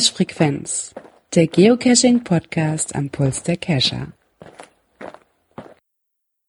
Cache-Frequenz, 0.00 0.94
der 1.34 1.46
Geocaching-Podcast 1.46 2.94
am 2.94 3.10
Puls 3.10 3.42
der 3.42 3.58
Cacher. 3.58 4.12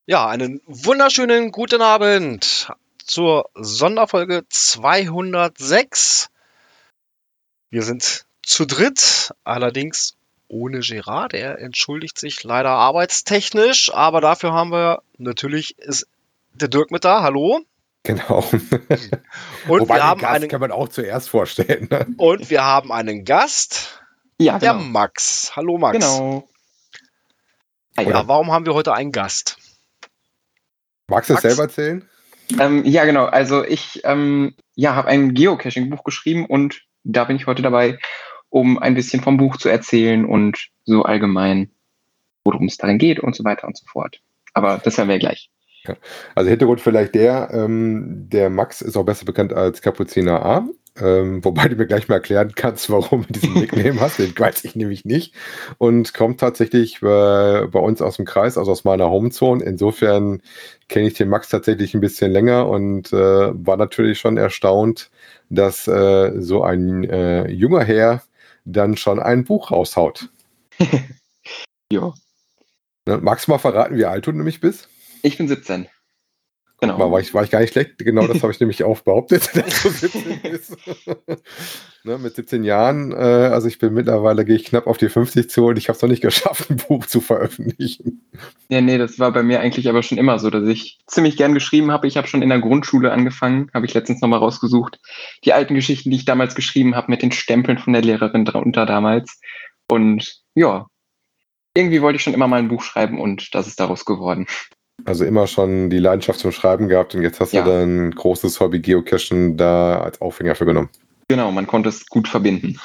Ja, 0.05 0.29
einen 0.29 0.61
wunderschönen 0.67 1.51
guten 1.51 1.81
Abend 1.81 2.71
zur 3.03 3.49
Sonderfolge 3.53 4.45
206. 4.47 6.29
Wir 7.71 7.83
sind 7.83 8.25
zu 8.41 8.65
dritt, 8.65 9.33
allerdings 9.43 10.15
ohne 10.47 10.79
Gerard. 10.79 11.33
Er 11.33 11.59
entschuldigt 11.59 12.17
sich 12.17 12.45
leider 12.45 12.69
arbeitstechnisch, 12.69 13.93
aber 13.93 14.21
dafür 14.21 14.53
haben 14.53 14.71
wir 14.71 15.01
natürlich 15.17 15.77
ist 15.77 16.07
der 16.53 16.69
Dirk 16.69 16.89
mit 16.91 17.03
da. 17.03 17.21
Hallo. 17.21 17.65
Genau. 18.03 18.43
Und 18.51 18.71
Wobei 19.67 19.95
wir 19.95 20.03
haben 20.03 20.21
Gast 20.21 20.33
einen 20.35 20.49
kann 20.49 20.59
man 20.59 20.71
auch 20.71 20.89
zuerst 20.89 21.29
vorstellen. 21.29 21.87
Ne? 21.91 22.07
und 22.17 22.49
wir 22.49 22.63
haben 22.63 22.91
einen 22.91 23.25
Gast, 23.25 24.01
Ja, 24.39 24.57
der 24.57 24.73
genau. 24.73 24.85
Max. 24.85 25.55
Hallo 25.55 25.77
Max. 25.77 25.99
Genau. 25.99 26.47
Ah, 27.95 28.01
Ja, 28.01 28.09
ja. 28.09 28.27
warum 28.27 28.51
haben 28.51 28.65
wir 28.65 28.73
heute 28.73 28.93
einen 28.95 29.11
Gast? 29.11 29.57
Magst 31.07 31.29
du 31.29 31.35
es 31.35 31.43
Max? 31.43 31.55
selber 31.55 31.63
erzählen? 31.69 32.09
Ähm, 32.59 32.83
ja, 32.85 33.05
genau. 33.05 33.25
Also 33.25 33.63
ich 33.63 34.01
ähm, 34.03 34.55
ja, 34.73 34.95
habe 34.95 35.07
ein 35.09 35.35
Geocaching-Buch 35.35 36.03
geschrieben 36.03 36.47
und 36.47 36.81
da 37.03 37.25
bin 37.25 37.35
ich 37.35 37.45
heute 37.45 37.61
dabei, 37.61 37.99
um 38.49 38.79
ein 38.79 38.95
bisschen 38.95 39.21
vom 39.21 39.37
Buch 39.37 39.57
zu 39.57 39.69
erzählen 39.69 40.25
und 40.25 40.69
so 40.85 41.03
allgemein, 41.03 41.69
worum 42.43 42.65
es 42.65 42.77
darin 42.77 42.97
geht 42.97 43.19
und 43.19 43.35
so 43.35 43.43
weiter 43.43 43.67
und 43.67 43.77
so 43.77 43.85
fort. 43.85 44.21
Aber 44.55 44.79
das 44.83 44.97
hören 44.97 45.07
wir 45.07 45.19
gleich. 45.19 45.50
Also 46.35 46.49
Hintergrund 46.49 46.81
vielleicht 46.81 47.15
der, 47.15 47.49
ähm, 47.53 48.27
der 48.29 48.49
Max 48.49 48.81
ist 48.81 48.97
auch 48.97 49.05
besser 49.05 49.25
bekannt 49.25 49.53
als 49.53 49.81
Kapuziner 49.81 50.45
A. 50.45 50.67
Ähm, 50.99 51.43
wobei 51.45 51.67
du 51.69 51.75
mir 51.75 51.87
gleich 51.87 52.07
mal 52.07 52.15
erklären 52.15 52.53
kannst, 52.55 52.89
warum 52.89 53.25
du 53.27 53.33
diesen 53.33 53.53
Nickname 53.53 53.99
hast. 53.99 54.19
Den 54.19 54.37
weiß 54.37 54.63
ich 54.65 54.75
nämlich 54.75 55.05
nicht. 55.05 55.33
Und 55.77 56.13
kommt 56.13 56.39
tatsächlich 56.39 56.99
bei, 57.01 57.67
bei 57.71 57.79
uns 57.79 58.01
aus 58.01 58.17
dem 58.17 58.25
Kreis, 58.25 58.57
also 58.57 58.71
aus 58.71 58.83
meiner 58.83 59.09
Homezone. 59.09 59.63
Insofern 59.63 60.41
kenne 60.89 61.07
ich 61.07 61.13
den 61.13 61.29
Max 61.29 61.49
tatsächlich 61.49 61.93
ein 61.93 62.01
bisschen 62.01 62.31
länger 62.31 62.67
und 62.67 63.11
äh, 63.13 63.17
war 63.53 63.77
natürlich 63.77 64.19
schon 64.19 64.37
erstaunt, 64.37 65.09
dass 65.49 65.87
äh, 65.87 66.33
so 66.39 66.63
ein 66.63 67.03
äh, 67.05 67.49
junger 67.49 67.83
Herr 67.83 68.21
dann 68.65 68.97
schon 68.97 69.19
ein 69.19 69.43
Buch 69.43 69.71
raushaut. 69.71 70.29
Jo. 71.91 72.13
Ne? 73.05 73.17
Magst 73.21 73.47
du 73.47 73.51
mal 73.51 73.57
verraten, 73.57 73.97
wie 73.97 74.05
alt 74.05 74.25
du 74.25 74.31
nämlich 74.31 74.61
bist? 74.61 74.87
Ich 75.23 75.37
bin 75.37 75.47
17. 75.47 75.87
Genau. 76.83 76.97
War, 76.97 77.11
war, 77.11 77.19
ich, 77.19 77.31
war 77.35 77.43
ich 77.43 77.51
gar 77.51 77.59
nicht 77.59 77.73
schlecht, 77.73 77.99
genau 77.99 78.25
das 78.25 78.41
habe 78.41 78.51
ich 78.51 78.59
nämlich 78.59 78.83
auch 78.83 79.01
behauptet, 79.01 79.51
dass 79.55 79.83
du 79.83 79.89
17 79.89 80.41
bist. 80.41 80.77
ne, 82.03 82.17
mit 82.17 82.35
17 82.35 82.63
Jahren, 82.63 83.11
äh, 83.11 83.15
also 83.15 83.67
ich 83.67 83.77
bin 83.77 83.93
mittlerweile, 83.93 84.45
gehe 84.45 84.55
ich 84.55 84.65
knapp 84.65 84.87
auf 84.87 84.97
die 84.97 85.09
50 85.09 85.47
zu 85.47 85.67
und 85.67 85.77
ich 85.77 85.89
habe 85.89 85.95
es 85.95 86.01
noch 86.01 86.09
nicht 86.09 86.23
geschafft, 86.23 86.71
ein 86.71 86.77
Buch 86.77 87.05
zu 87.05 87.21
veröffentlichen. 87.21 88.27
Ja, 88.69 88.81
nee, 88.81 88.97
das 88.97 89.19
war 89.19 89.31
bei 89.31 89.43
mir 89.43 89.59
eigentlich 89.59 89.87
aber 89.89 90.01
schon 90.01 90.17
immer 90.17 90.39
so, 90.39 90.49
dass 90.49 90.67
ich 90.67 90.97
ziemlich 91.05 91.37
gern 91.37 91.53
geschrieben 91.53 91.91
habe. 91.91 92.07
Ich 92.07 92.17
habe 92.17 92.27
schon 92.27 92.41
in 92.41 92.49
der 92.49 92.59
Grundschule 92.59 93.11
angefangen, 93.11 93.69
habe 93.75 93.85
ich 93.85 93.93
letztens 93.93 94.21
nochmal 94.21 94.39
rausgesucht. 94.39 94.99
Die 95.45 95.53
alten 95.53 95.75
Geschichten, 95.75 96.09
die 96.09 96.17
ich 96.17 96.25
damals 96.25 96.55
geschrieben 96.55 96.95
habe, 96.95 97.11
mit 97.11 97.21
den 97.21 97.31
Stempeln 97.31 97.77
von 97.77 97.93
der 97.93 98.01
Lehrerin 98.01 98.43
drunter 98.43 98.87
damals. 98.87 99.39
Und 99.87 100.41
ja, 100.55 100.87
irgendwie 101.75 102.01
wollte 102.01 102.15
ich 102.15 102.23
schon 102.23 102.33
immer 102.33 102.47
mal 102.47 102.57
ein 102.57 102.69
Buch 102.69 102.81
schreiben 102.81 103.19
und 103.21 103.53
das 103.53 103.67
ist 103.67 103.79
daraus 103.79 104.03
geworden. 104.05 104.47
Also 105.05 105.25
immer 105.25 105.47
schon 105.47 105.89
die 105.89 105.97
Leidenschaft 105.99 106.39
zum 106.39 106.51
Schreiben 106.51 106.87
gehabt 106.87 107.15
und 107.15 107.21
jetzt 107.21 107.39
hast 107.39 107.53
Ja. 107.53 107.63
du 107.63 107.71
dann 107.71 108.07
ein 108.07 108.11
großes 108.11 108.59
Hobby 108.59 108.79
Geocachen 108.79 109.57
da 109.57 109.99
als 110.01 110.21
Aufhänger 110.21 110.55
für 110.55 110.65
genommen. 110.65 110.89
Genau, 111.27 111.51
man 111.51 111.67
konnte 111.67 111.89
es 111.89 112.05
gut 112.07 112.27
verbinden. 112.27 112.79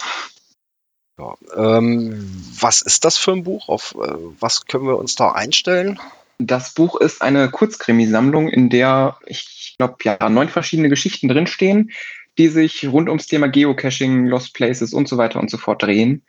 Ja, 1.19 1.35
ähm, 1.57 2.31
was 2.61 2.83
ist 2.83 3.05
das 3.05 3.17
für 3.17 3.33
ein 3.33 3.45
Buch? 3.45 3.69
Auf 3.69 3.95
äh, 3.95 4.13
was 4.39 4.67
können 4.67 4.87
wir 4.87 4.99
uns 4.99 5.15
da 5.15 5.33
einstellen? 5.33 5.99
Das 6.39 6.75
Buch 6.75 7.01
ist 7.01 7.23
eine 7.23 7.51
Kurzkrimisammlung, 7.51 8.49
in 8.49 8.69
der 8.69 9.17
ich 9.27 9.75
glaube 9.79 9.97
ja 10.05 10.29
neun 10.29 10.49
verschiedene 10.49 10.91
Geschichten 10.91 11.29
drinstehen, 11.29 11.91
die 12.37 12.49
sich 12.49 12.87
rund 12.87 13.09
ums 13.09 13.27
Thema 13.27 13.49
Geocaching, 13.49 14.27
Lost 14.27 14.53
Places 14.53 14.93
und 14.93 15.09
so 15.09 15.17
weiter 15.17 15.41
und 15.41 15.51
so 15.51 15.57
fort 15.57 15.83
drehen. 15.83 16.23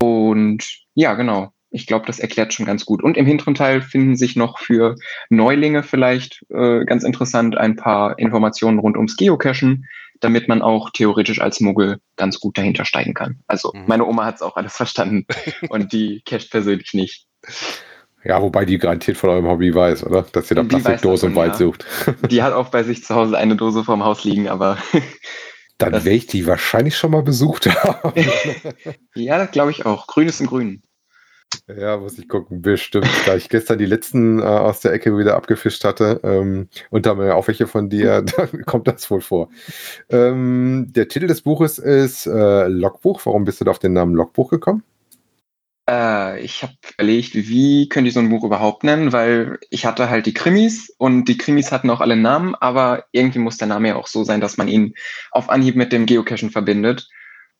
Und 0.00 0.64
ja, 0.94 1.14
genau. 1.14 1.52
Ich 1.72 1.86
glaube, 1.86 2.06
das 2.06 2.18
erklärt 2.18 2.52
schon 2.52 2.66
ganz 2.66 2.84
gut. 2.84 3.02
Und 3.02 3.16
im 3.16 3.26
hinteren 3.26 3.54
Teil 3.54 3.80
finden 3.82 4.14
sich 4.14 4.36
noch 4.36 4.58
für 4.58 4.94
Neulinge 5.30 5.82
vielleicht 5.82 6.44
äh, 6.50 6.84
ganz 6.84 7.02
interessant 7.02 7.56
ein 7.56 7.76
paar 7.76 8.18
Informationen 8.18 8.78
rund 8.78 8.96
ums 8.96 9.16
Geocachen, 9.16 9.86
damit 10.20 10.48
man 10.48 10.62
auch 10.62 10.90
theoretisch 10.90 11.40
als 11.40 11.60
Muggel 11.60 11.98
ganz 12.16 12.38
gut 12.38 12.56
dahinter 12.58 12.84
steigen 12.84 13.14
kann. 13.14 13.40
Also 13.46 13.72
Mhm. 13.74 13.84
meine 13.86 14.06
Oma 14.06 14.26
hat 14.26 14.36
es 14.36 14.42
auch 14.42 14.56
alles 14.56 14.76
verstanden 14.76 15.26
und 15.70 15.92
die 15.92 16.22
cached 16.24 16.50
persönlich 16.50 16.92
nicht. 16.94 17.26
Ja, 18.24 18.40
wobei 18.40 18.64
die 18.64 18.78
garantiert 18.78 19.16
von 19.16 19.30
eurem 19.30 19.46
Hobby 19.46 19.74
weiß, 19.74 20.04
oder? 20.06 20.22
Dass 20.30 20.50
ihr 20.50 20.54
da 20.54 20.62
Plastikdosen 20.62 21.30
im 21.30 21.36
Wald 21.36 21.54
ja. 21.54 21.58
sucht. 21.58 21.84
Die 22.30 22.40
hat 22.42 22.52
auch 22.52 22.68
bei 22.68 22.84
sich 22.84 23.02
zu 23.02 23.16
Hause 23.16 23.36
eine 23.36 23.56
Dose 23.56 23.82
vorm 23.82 24.04
Haus 24.04 24.22
liegen, 24.22 24.48
aber 24.48 24.78
Dann 25.78 25.92
werde 25.92 26.10
ich 26.10 26.28
die 26.28 26.46
wahrscheinlich 26.46 26.96
schon 26.96 27.10
mal 27.10 27.24
besucht 27.24 27.66
haben. 27.66 28.12
ja, 29.16 29.38
das 29.38 29.50
glaube 29.50 29.72
ich 29.72 29.84
auch. 29.86 30.06
Grün 30.06 30.28
ist 30.28 30.40
ein 30.40 30.46
Grün. 30.46 30.82
Ja, 31.68 31.96
muss 31.96 32.18
ich 32.18 32.28
gucken, 32.28 32.62
bestimmt. 32.62 33.08
Da 33.26 33.36
ich 33.36 33.48
gestern 33.48 33.78
die 33.78 33.86
letzten 33.86 34.40
äh, 34.40 34.42
aus 34.42 34.80
der 34.80 34.92
Ecke 34.92 35.16
wieder 35.16 35.36
abgefischt 35.36 35.84
hatte 35.84 36.20
ähm, 36.22 36.68
und 36.90 37.06
da 37.06 37.14
mal 37.14 37.32
auch 37.32 37.48
welche 37.48 37.66
von 37.66 37.88
dir, 37.88 38.22
dann 38.36 38.64
kommt 38.66 38.88
das 38.88 39.10
wohl 39.10 39.20
vor. 39.20 39.48
Ähm, 40.10 40.86
der 40.90 41.08
Titel 41.08 41.26
des 41.26 41.42
Buches 41.42 41.78
ist 41.78 42.26
äh, 42.26 42.68
Logbuch. 42.68 43.20
Warum 43.24 43.44
bist 43.44 43.60
du 43.60 43.64
da 43.64 43.70
auf 43.70 43.78
den 43.78 43.92
Namen 43.92 44.14
Logbuch 44.14 44.50
gekommen? 44.50 44.82
Äh, 45.88 46.40
ich 46.42 46.62
habe 46.62 46.74
überlegt, 46.94 47.34
wie 47.34 47.88
könnte 47.88 48.08
ich 48.08 48.14
so 48.14 48.20
ein 48.20 48.28
Buch 48.28 48.44
überhaupt 48.44 48.84
nennen, 48.84 49.12
weil 49.12 49.58
ich 49.70 49.84
hatte 49.84 50.08
halt 50.08 50.26
die 50.26 50.34
Krimis 50.34 50.94
und 50.96 51.26
die 51.26 51.38
Krimis 51.38 51.72
hatten 51.72 51.90
auch 51.90 52.00
alle 52.00 52.16
Namen, 52.16 52.54
aber 52.54 53.04
irgendwie 53.12 53.40
muss 53.40 53.56
der 53.56 53.68
Name 53.68 53.88
ja 53.88 53.96
auch 53.96 54.06
so 54.06 54.24
sein, 54.24 54.40
dass 54.40 54.56
man 54.56 54.68
ihn 54.68 54.94
auf 55.32 55.50
Anhieb 55.50 55.76
mit 55.76 55.92
dem 55.92 56.06
Geocachen 56.06 56.50
verbindet. 56.50 57.08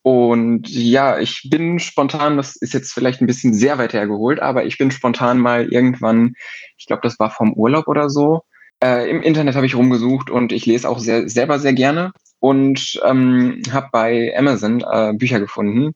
Und 0.02 0.68
ja, 0.68 1.18
ich 1.18 1.48
bin 1.48 1.78
spontan, 1.78 2.36
das 2.36 2.56
ist 2.56 2.74
jetzt 2.74 2.92
vielleicht 2.92 3.20
ein 3.20 3.26
bisschen 3.26 3.54
sehr 3.54 3.78
weit 3.78 3.92
hergeholt, 3.92 4.40
aber 4.40 4.64
ich 4.64 4.76
bin 4.76 4.90
spontan 4.90 5.38
mal 5.38 5.68
irgendwann, 5.68 6.34
ich 6.76 6.86
glaube, 6.86 7.02
das 7.02 7.20
war 7.20 7.30
vom 7.30 7.52
Urlaub 7.52 7.86
oder 7.86 8.10
so, 8.10 8.42
äh, 8.82 9.08
im 9.08 9.22
Internet 9.22 9.54
habe 9.54 9.66
ich 9.66 9.76
rumgesucht 9.76 10.28
und 10.28 10.50
ich 10.50 10.66
lese 10.66 10.88
auch 10.88 10.98
sehr, 10.98 11.28
selber 11.28 11.60
sehr 11.60 11.72
gerne 11.72 12.12
und 12.40 13.00
ähm, 13.04 13.62
habe 13.70 13.90
bei 13.92 14.34
Amazon 14.36 14.80
äh, 14.80 15.12
Bücher 15.14 15.38
gefunden, 15.38 15.94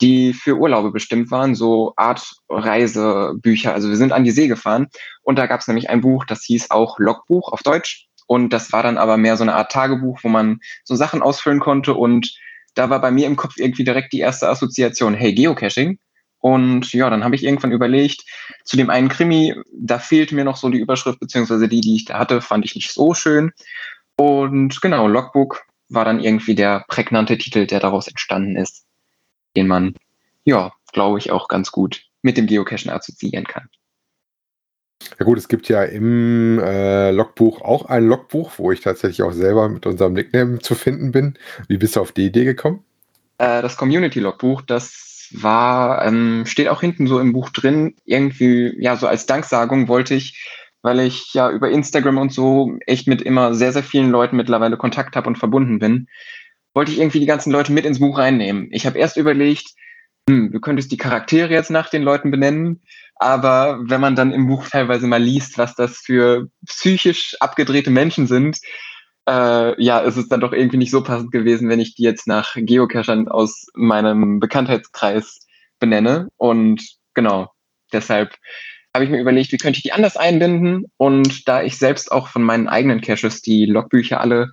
die 0.00 0.32
für 0.32 0.58
Urlaube 0.58 0.90
bestimmt 0.90 1.30
waren, 1.30 1.54
so 1.54 1.92
Art 1.96 2.32
Reisebücher. 2.48 3.72
Also 3.72 3.88
wir 3.88 3.96
sind 3.96 4.12
an 4.12 4.24
die 4.24 4.32
See 4.32 4.48
gefahren 4.48 4.88
und 5.22 5.38
da 5.38 5.46
gab 5.46 5.60
es 5.60 5.68
nämlich 5.68 5.90
ein 5.90 6.00
Buch, 6.00 6.24
das 6.24 6.42
hieß 6.42 6.72
auch 6.72 6.98
Logbuch 6.98 7.52
auf 7.52 7.62
Deutsch. 7.62 8.08
Und 8.26 8.52
das 8.52 8.72
war 8.72 8.82
dann 8.82 8.96
aber 8.96 9.16
mehr 9.16 9.36
so 9.36 9.44
eine 9.44 9.54
Art 9.54 9.70
Tagebuch, 9.70 10.20
wo 10.22 10.28
man 10.28 10.58
so 10.82 10.94
Sachen 10.94 11.22
ausfüllen 11.22 11.60
konnte. 11.60 11.94
Und 11.94 12.34
da 12.74 12.90
war 12.90 13.00
bei 13.00 13.10
mir 13.10 13.26
im 13.26 13.36
Kopf 13.36 13.56
irgendwie 13.56 13.84
direkt 13.84 14.12
die 14.12 14.20
erste 14.20 14.48
Assoziation, 14.48 15.14
hey, 15.14 15.34
Geocaching. 15.34 15.98
Und 16.38 16.92
ja, 16.92 17.08
dann 17.08 17.24
habe 17.24 17.34
ich 17.36 17.44
irgendwann 17.44 17.72
überlegt, 17.72 18.22
zu 18.64 18.76
dem 18.76 18.90
einen 18.90 19.08
Krimi, 19.08 19.54
da 19.72 19.98
fehlte 19.98 20.34
mir 20.34 20.44
noch 20.44 20.56
so 20.56 20.68
die 20.68 20.78
Überschrift, 20.78 21.18
beziehungsweise 21.18 21.68
die, 21.68 21.80
die 21.80 21.96
ich 21.96 22.04
da 22.04 22.18
hatte, 22.18 22.42
fand 22.42 22.64
ich 22.66 22.74
nicht 22.74 22.92
so 22.92 23.14
schön. 23.14 23.52
Und 24.16 24.80
genau, 24.82 25.08
Logbook 25.08 25.64
war 25.88 26.04
dann 26.04 26.20
irgendwie 26.20 26.54
der 26.54 26.84
prägnante 26.88 27.38
Titel, 27.38 27.66
der 27.66 27.80
daraus 27.80 28.08
entstanden 28.08 28.56
ist, 28.56 28.84
den 29.56 29.66
man, 29.66 29.94
ja, 30.44 30.72
glaube 30.92 31.18
ich, 31.18 31.30
auch 31.30 31.48
ganz 31.48 31.72
gut 31.72 32.02
mit 32.20 32.36
dem 32.36 32.46
Geocachen 32.46 32.90
assoziieren 32.90 33.46
kann. 33.46 33.68
Ja 35.18 35.24
gut, 35.24 35.38
es 35.38 35.48
gibt 35.48 35.68
ja 35.68 35.82
im 35.82 36.58
äh, 36.58 37.10
Logbuch 37.10 37.62
auch 37.62 37.86
ein 37.86 38.06
Logbuch, 38.06 38.52
wo 38.56 38.72
ich 38.72 38.80
tatsächlich 38.80 39.22
auch 39.22 39.32
selber 39.32 39.68
mit 39.68 39.86
unserem 39.86 40.12
Nickname 40.12 40.58
zu 40.58 40.74
finden 40.74 41.12
bin. 41.12 41.38
Wie 41.68 41.76
bist 41.76 41.96
du 41.96 42.00
auf 42.00 42.12
die 42.12 42.26
Idee 42.26 42.44
gekommen? 42.44 42.84
Äh, 43.38 43.62
das 43.62 43.76
Community-Logbuch, 43.76 44.62
das 44.62 45.28
war, 45.32 46.04
ähm, 46.04 46.44
steht 46.46 46.68
auch 46.68 46.80
hinten 46.80 47.06
so 47.06 47.18
im 47.18 47.32
Buch 47.32 47.50
drin, 47.50 47.94
irgendwie, 48.04 48.74
ja, 48.78 48.96
so 48.96 49.06
als 49.06 49.26
Danksagung 49.26 49.88
wollte 49.88 50.14
ich, 50.14 50.46
weil 50.82 51.00
ich 51.00 51.32
ja 51.32 51.50
über 51.50 51.70
Instagram 51.70 52.18
und 52.18 52.32
so 52.32 52.76
echt 52.86 53.08
mit 53.08 53.22
immer 53.22 53.54
sehr, 53.54 53.72
sehr 53.72 53.82
vielen 53.82 54.10
Leuten 54.10 54.36
mittlerweile 54.36 54.76
Kontakt 54.76 55.16
habe 55.16 55.28
und 55.28 55.38
verbunden 55.38 55.78
bin, 55.78 56.08
wollte 56.74 56.92
ich 56.92 56.98
irgendwie 56.98 57.20
die 57.20 57.26
ganzen 57.26 57.50
Leute 57.50 57.72
mit 57.72 57.86
ins 57.86 58.00
Buch 58.00 58.18
reinnehmen. 58.18 58.68
Ich 58.70 58.84
habe 58.84 58.98
erst 58.98 59.16
überlegt, 59.16 59.74
hm, 60.28 60.52
du 60.52 60.60
könntest 60.60 60.90
die 60.92 60.96
Charaktere 60.96 61.52
jetzt 61.52 61.70
nach 61.70 61.90
den 61.90 62.02
Leuten 62.02 62.30
benennen, 62.30 62.82
aber 63.16 63.80
wenn 63.82 64.00
man 64.00 64.16
dann 64.16 64.32
im 64.32 64.46
Buch 64.46 64.66
teilweise 64.68 65.06
mal 65.06 65.22
liest, 65.22 65.58
was 65.58 65.74
das 65.74 65.98
für 65.98 66.48
psychisch 66.66 67.36
abgedrehte 67.40 67.90
Menschen 67.90 68.26
sind, 68.26 68.58
äh, 69.28 69.82
ja, 69.82 70.00
ist 70.00 70.16
es 70.16 70.28
dann 70.28 70.40
doch 70.40 70.52
irgendwie 70.52 70.76
nicht 70.76 70.90
so 70.90 71.02
passend 71.02 71.32
gewesen, 71.32 71.68
wenn 71.68 71.80
ich 71.80 71.94
die 71.94 72.02
jetzt 72.02 72.26
nach 72.26 72.54
Geocachern 72.56 73.28
aus 73.28 73.66
meinem 73.74 74.40
Bekanntheitskreis 74.40 75.46
benenne. 75.78 76.28
Und 76.36 76.82
genau, 77.14 77.50
deshalb 77.92 78.34
habe 78.94 79.04
ich 79.04 79.10
mir 79.10 79.20
überlegt, 79.20 79.52
wie 79.52 79.58
könnte 79.58 79.78
ich 79.78 79.82
die 79.82 79.92
anders 79.92 80.16
einbinden. 80.16 80.86
Und 80.96 81.48
da 81.48 81.62
ich 81.62 81.78
selbst 81.78 82.12
auch 82.12 82.28
von 82.28 82.42
meinen 82.42 82.68
eigenen 82.68 83.00
Caches 83.00 83.42
die 83.42 83.66
Logbücher 83.66 84.20
alle 84.20 84.50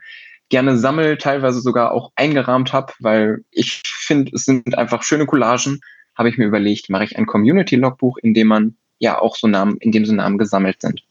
gerne 0.51 0.77
sammle, 0.77 1.18
teilweise 1.18 1.62
sogar 1.62 1.92
auch 1.92 2.12
eingerahmt 2.15 2.74
habe, 2.74 2.94
weil 3.00 3.44
ich 3.50 3.81
finde, 3.86 4.31
es 4.36 4.45
sind 4.45 4.77
einfach 4.77 5.01
schöne 5.01 5.25
Collagen. 5.25 5.81
Habe 6.15 6.30
ich 6.30 6.38
mir 6.38 6.45
überlegt, 6.45 6.89
mache 6.89 7.06
ich 7.06 7.18
ein 7.18 7.25
Community-Logbuch, 7.25 8.18
in 8.21 8.36
dem 8.36 8.48
man 8.48 8.75
ja 9.00 9.19
auch 9.19 9.36
so 9.36 9.48
Namen, 9.48 9.77
in 9.77 9.92
dem 9.92 10.06
so 10.06 10.13
Namen 10.13 10.38
gesammelt 10.38 10.81
sind. 10.81 11.01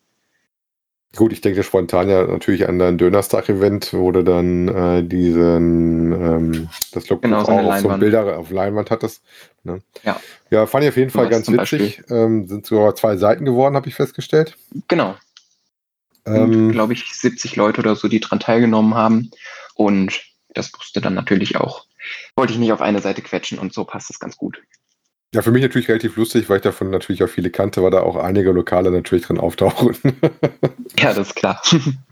Gut, 1.16 1.32
ich 1.32 1.40
denke 1.40 1.64
spontan 1.64 2.08
ja 2.08 2.24
natürlich 2.24 2.68
an 2.68 2.78
dein 2.78 2.96
Dönerstag-Event, 2.96 3.94
wo 3.94 4.12
du 4.12 4.22
dann 4.22 4.68
äh, 4.68 5.02
diesen 5.02 6.12
ähm, 6.12 6.68
das 6.92 7.08
Logbuch 7.08 7.22
Genau, 7.28 7.44
so 7.44 7.50
auch 7.50 7.58
auf 7.58 7.62
so 7.64 7.68
Leinwand. 7.68 8.00
Bilder 8.00 8.38
auf 8.38 8.50
Leinwand 8.50 8.92
hattest. 8.92 9.24
Ne? 9.64 9.80
Ja. 10.04 10.20
Ja, 10.50 10.66
fand 10.66 10.84
ich 10.84 10.90
auf 10.90 10.96
jeden 10.96 11.10
Fall 11.10 11.28
ganz 11.28 11.50
witzig. 11.50 12.02
Ähm, 12.10 12.46
sind 12.46 12.64
sogar 12.64 12.94
zwei 12.94 13.16
Seiten 13.16 13.44
geworden, 13.44 13.74
habe 13.74 13.88
ich 13.88 13.96
festgestellt. 13.96 14.56
Genau. 14.86 15.16
Ähm, 16.26 16.72
glaube 16.72 16.92
ich, 16.92 17.04
70 17.12 17.56
Leute 17.56 17.80
oder 17.80 17.96
so, 17.96 18.08
die 18.08 18.20
dran 18.20 18.40
teilgenommen 18.40 18.94
haben. 18.94 19.30
Und 19.74 20.20
das 20.54 20.72
musste 20.72 21.00
dann 21.00 21.14
natürlich 21.14 21.56
auch, 21.56 21.86
wollte 22.36 22.52
ich 22.52 22.58
nicht 22.58 22.72
auf 22.72 22.80
eine 22.80 23.00
Seite 23.00 23.22
quetschen 23.22 23.58
und 23.58 23.72
so 23.72 23.84
passt 23.84 24.10
es 24.10 24.18
ganz 24.18 24.36
gut. 24.36 24.62
ja, 25.34 25.42
für 25.42 25.52
mich 25.52 25.62
natürlich 25.62 25.88
relativ 25.88 26.16
lustig, 26.16 26.48
weil 26.48 26.56
ich 26.56 26.62
davon 26.62 26.90
natürlich 26.90 27.22
auch 27.22 27.28
viele 27.28 27.50
kannte, 27.50 27.82
weil 27.82 27.90
da 27.90 28.02
auch 28.02 28.16
einige 28.16 28.50
Lokale 28.52 28.90
natürlich 28.90 29.26
drin 29.26 29.38
auftauchen. 29.38 29.96
Ja, 30.98 31.14
das 31.14 31.28
ist 31.28 31.36
klar. 31.36 31.62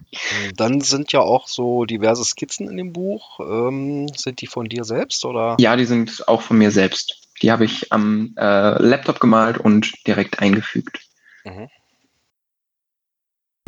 Dann 0.56 0.80
sind 0.80 1.12
ja 1.12 1.20
auch 1.20 1.46
so 1.46 1.84
diverse 1.84 2.24
Skizzen 2.24 2.70
in 2.70 2.78
dem 2.78 2.94
Buch. 2.94 3.38
Ähm, 3.40 4.08
sind 4.16 4.40
die 4.40 4.46
von 4.46 4.66
dir 4.66 4.84
selbst 4.84 5.26
oder? 5.26 5.56
ja, 5.60 5.76
die 5.76 5.84
sind 5.84 6.26
auch 6.26 6.40
von 6.40 6.56
mir 6.56 6.70
selbst. 6.70 7.20
Die 7.42 7.52
habe 7.52 7.66
ich 7.66 7.92
am 7.92 8.34
äh, 8.38 8.82
Laptop 8.82 9.20
gemalt 9.20 9.58
und 9.58 9.92
direkt 10.06 10.38
eingefügt. 10.40 11.00
Mhm. 11.44 11.68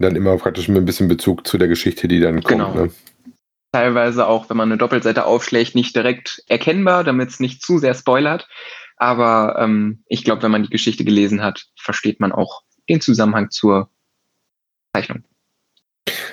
Dann 0.01 0.17
immer 0.17 0.37
praktisch 0.37 0.69
mit 0.69 0.79
ein 0.79 0.85
bisschen 0.85 1.09
Bezug 1.09 1.47
zu 1.47 1.59
der 1.59 1.69
Geschichte, 1.69 2.09
die 2.09 2.21
dann 2.21 2.43
kommt. 2.43 2.59
Genau. 2.59 2.75
Ne? 2.75 2.91
Teilweise 3.73 4.27
auch, 4.27 4.51
wenn 4.51 4.57
man 4.57 4.69
eine 4.69 4.79
Doppelseite 4.79 5.25
aufschlägt, 5.25 5.75
nicht 5.75 5.95
direkt 5.95 6.43
erkennbar, 6.49 7.05
damit 7.05 7.31
es 7.31 7.41
nicht 7.41 7.63
zu 7.63 7.79
sehr 7.79 7.95
spoilert. 7.95 8.49
Aber 8.97 9.57
ähm, 9.59 10.03
ich 10.09 10.25
glaube, 10.25 10.43
wenn 10.43 10.51
man 10.51 10.65
die 10.65 10.71
Geschichte 10.71 11.05
gelesen 11.05 11.43
hat, 11.43 11.67
versteht 11.77 12.21
man 12.21 12.33
auch 12.33 12.63
den 12.89 13.01
Zusammenhang 13.01 13.51
zur 13.51 13.91
Zeichnung. 14.95 15.25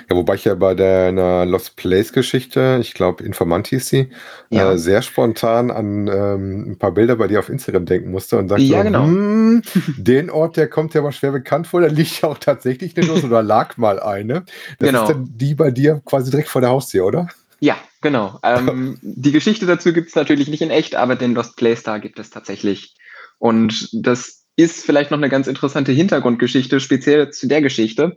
Ja, 0.10 0.16
wobei 0.16 0.36
ich 0.36 0.46
ja 0.46 0.56
bei 0.56 0.74
der 0.74 1.46
Lost 1.46 1.76
Place 1.76 2.14
Geschichte, 2.14 2.78
ich 2.82 2.94
glaube 2.94 3.24
Informanti 3.26 3.76
ist 3.76 3.90
sie, 3.90 4.10
Ja. 4.50 4.72
äh, 4.72 4.78
sehr 4.78 5.02
spontan 5.02 5.70
an 5.70 6.08
ähm, 6.08 6.72
ein 6.72 6.78
paar 6.78 6.94
Bilder 6.94 7.18
bei 7.18 7.28
dir 7.28 7.40
auf 7.40 7.50
Instagram 7.50 7.86
denken 7.86 8.12
musste 8.12 8.38
und 8.38 8.48
sagte, 8.48 8.64
Ja, 8.64 8.84
genau. 8.84 9.04
hm, 9.04 9.62
den 9.98 10.30
Ort, 10.30 10.56
der 10.56 10.70
kommt 10.70 10.94
ja 10.94 11.02
aber 11.02 11.12
schwer 11.12 11.32
bekannt 11.34 11.68
vor, 11.68 11.82
da 11.82 11.88
liegt 11.88 12.22
ja 12.22 12.30
auch 12.30 12.38
tatsächlich 12.38 12.96
eine 12.96 13.06
Dose 13.06 13.26
oder 13.28 13.44
lag 13.44 13.76
mal 13.78 14.00
eine. 14.00 14.46
Das 14.80 14.90
Genau. 14.90 15.02
ist 15.04 15.10
dann 15.10 15.28
die 15.36 15.56
bei 15.56 15.72
dir 15.72 16.02
quasi 16.06 16.32
direkt 16.32 16.48
vor 16.50 16.62
der 16.62 16.70
Haustür, 16.70 17.06
oder? 17.06 17.28
Ja, 17.60 17.76
genau. 18.02 18.40
Ähm, 18.44 18.98
die 19.02 19.32
Geschichte 19.34 19.66
dazu 19.66 19.92
gibt 19.92 20.10
es 20.10 20.16
natürlich 20.16 20.48
nicht 20.48 20.62
in 20.62 20.70
echt, 20.70 20.96
aber 20.96 21.16
den 21.18 21.34
Lost 21.34 21.58
Place 21.58 21.80
Star 21.80 22.00
gibt 22.00 22.18
es 22.20 22.30
tatsächlich. 22.30 22.96
Und 23.40 23.90
das 23.92 24.46
ist 24.56 24.86
vielleicht 24.86 25.12
noch 25.12 25.18
eine 25.18 25.30
ganz 25.30 25.48
interessante 25.48 25.92
Hintergrundgeschichte, 25.92 26.80
speziell 26.80 27.30
zu 27.32 27.48
der 27.48 27.62
Geschichte. 27.62 28.16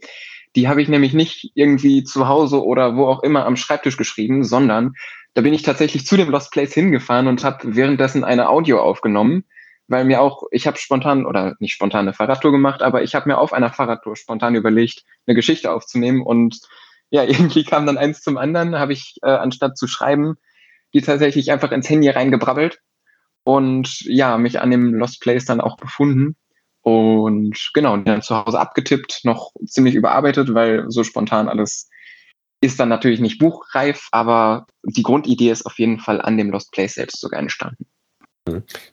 Die 0.56 0.68
habe 0.68 0.82
ich 0.82 0.88
nämlich 0.88 1.14
nicht 1.14 1.52
irgendwie 1.54 2.02
zu 2.02 2.26
Hause 2.26 2.64
oder 2.64 2.96
wo 2.96 3.06
auch 3.06 3.22
immer 3.22 3.46
am 3.46 3.56
Schreibtisch 3.56 3.96
geschrieben, 3.96 4.44
sondern 4.44 4.94
da 5.34 5.42
bin 5.42 5.54
ich 5.54 5.62
tatsächlich 5.62 6.06
zu 6.06 6.16
dem 6.16 6.30
Lost 6.30 6.50
Place 6.50 6.74
hingefahren 6.74 7.28
und 7.28 7.44
habe 7.44 7.76
währenddessen 7.76 8.24
eine 8.24 8.48
Audio 8.48 8.80
aufgenommen, 8.80 9.44
weil 9.86 10.04
mir 10.04 10.20
auch, 10.20 10.44
ich 10.50 10.66
habe 10.66 10.78
spontan, 10.78 11.24
oder 11.24 11.54
nicht 11.60 11.72
spontan 11.72 12.00
eine 12.00 12.14
Fahrradtour 12.14 12.50
gemacht, 12.50 12.82
aber 12.82 13.02
ich 13.02 13.14
habe 13.14 13.28
mir 13.28 13.38
auf 13.38 13.52
einer 13.52 13.72
Fahrradtour 13.72 14.16
spontan 14.16 14.56
überlegt, 14.56 15.04
eine 15.26 15.36
Geschichte 15.36 15.72
aufzunehmen 15.72 16.22
und 16.22 16.60
ja, 17.10 17.24
irgendwie 17.24 17.64
kam 17.64 17.86
dann 17.86 17.98
eins 17.98 18.22
zum 18.22 18.36
anderen, 18.36 18.78
habe 18.78 18.92
ich 18.92 19.16
äh, 19.22 19.30
anstatt 19.30 19.78
zu 19.78 19.86
schreiben, 19.86 20.34
die 20.94 21.02
tatsächlich 21.02 21.52
einfach 21.52 21.70
ins 21.70 21.88
Handy 21.88 22.08
reingebrabbelt 22.08 22.80
und 23.44 24.00
ja, 24.00 24.36
mich 24.36 24.60
an 24.60 24.70
dem 24.70 24.94
Lost 24.94 25.20
Place 25.20 25.44
dann 25.44 25.60
auch 25.60 25.76
befunden 25.76 26.36
und 26.82 27.70
genau, 27.74 27.96
dann 27.98 28.22
zu 28.22 28.36
Hause 28.36 28.58
abgetippt, 28.58 29.20
noch 29.24 29.52
ziemlich 29.66 29.94
überarbeitet, 29.94 30.54
weil 30.54 30.86
so 30.88 31.04
spontan 31.04 31.48
alles 31.48 31.88
ist 32.62 32.78
dann 32.78 32.88
natürlich 32.88 33.20
nicht 33.20 33.38
buchreif, 33.38 34.08
aber 34.12 34.66
die 34.84 35.02
Grundidee 35.02 35.50
ist 35.50 35.64
auf 35.64 35.78
jeden 35.78 35.98
Fall 35.98 36.20
an 36.20 36.36
dem 36.36 36.50
Lost 36.50 36.72
Place 36.72 36.94
selbst 36.94 37.20
sogar 37.20 37.40
entstanden. 37.40 37.86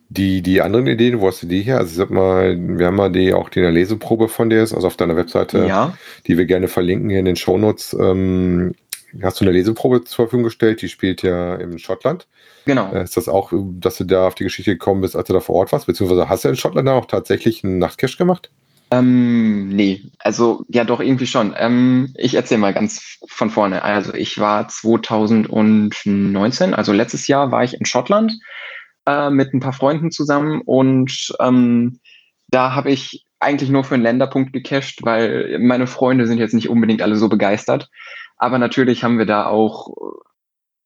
Die, 0.09 0.41
die 0.41 0.61
anderen 0.61 0.87
Ideen, 0.87 1.19
wo 1.19 1.27
hast 1.27 1.43
du 1.43 1.47
die 1.47 1.61
her? 1.61 1.77
Also 1.77 1.91
ich 1.91 1.97
sag 1.97 2.09
mal, 2.09 2.57
wir 2.59 2.87
haben 2.87 2.95
mal 2.95 3.11
die 3.11 3.33
auch 3.33 3.49
die 3.49 3.59
in 3.59 3.63
der 3.63 3.71
Leseprobe 3.71 4.27
von 4.27 4.49
dir 4.49 4.61
ist, 4.61 4.73
also 4.73 4.87
auf 4.87 4.97
deiner 4.97 5.15
Webseite, 5.15 5.65
Ja, 5.65 5.97
die 6.27 6.37
wir 6.37 6.45
gerne 6.45 6.67
verlinken 6.67 7.09
hier 7.09 7.19
in 7.19 7.25
den 7.25 7.35
Shownotes. 7.35 7.95
Ähm, 7.99 8.75
hast 9.21 9.39
du 9.39 9.45
eine 9.45 9.53
Leseprobe 9.53 10.03
zur 10.03 10.25
Verfügung 10.25 10.43
gestellt? 10.43 10.81
Die 10.81 10.89
spielt 10.89 11.21
ja 11.23 11.55
in 11.55 11.79
Schottland. 11.79 12.27
genau. 12.65 12.91
Äh, 12.93 13.03
Ist 13.03 13.17
das 13.17 13.29
auch, 13.29 13.51
dass 13.53 13.97
du 13.97 14.03
da 14.03 14.27
auf 14.27 14.35
die 14.35 14.43
Geschichte 14.43 14.71
gekommen 14.71 15.01
bist, 15.01 15.15
als 15.15 15.27
du 15.27 15.33
da 15.33 15.39
vor 15.39 15.55
Ort 15.55 15.71
warst? 15.71 15.87
Beziehungsweise 15.87 16.29
hast 16.29 16.45
du 16.45 16.49
in 16.49 16.55
Schottland 16.55 16.87
da 16.87 16.93
auch 16.93 17.05
tatsächlich 17.05 17.63
einen 17.63 17.79
Nachtcash 17.79 18.17
gemacht? 18.17 18.51
Ähm, 18.89 19.67
nee, 19.69 20.01
also 20.19 20.63
ja 20.69 20.85
doch 20.85 21.01
irgendwie 21.01 21.27
schon. 21.27 21.53
Ähm, 21.57 22.13
ich 22.15 22.35
erzähle 22.35 22.61
mal 22.61 22.73
ganz 22.73 23.17
von 23.27 23.49
vorne. 23.49 23.83
Also 23.83 24.13
ich 24.13 24.39
war 24.39 24.69
2019, 24.69 26.73
also 26.73 26.93
letztes 26.93 27.27
Jahr 27.27 27.51
war 27.51 27.65
ich 27.65 27.73
in 27.73 27.85
Schottland 27.85 28.31
äh, 29.05 29.29
mit 29.29 29.53
ein 29.53 29.59
paar 29.59 29.73
Freunden 29.73 30.09
zusammen 30.11 30.61
und 30.63 31.33
ähm, 31.41 31.99
da 32.49 32.75
habe 32.75 32.91
ich 32.91 33.25
eigentlich 33.39 33.69
nur 33.69 33.83
für 33.83 33.95
einen 33.95 34.03
Länderpunkt 34.03 34.53
gecached, 34.53 35.03
weil 35.03 35.59
meine 35.59 35.85
Freunde 35.85 36.25
sind 36.25 36.39
jetzt 36.39 36.53
nicht 36.53 36.69
unbedingt 36.69 37.01
alle 37.01 37.17
so 37.17 37.27
begeistert. 37.29 37.89
Aber 38.37 38.59
natürlich 38.59 39.03
haben 39.03 39.17
wir 39.17 39.25
da 39.25 39.47
auch, 39.47 39.89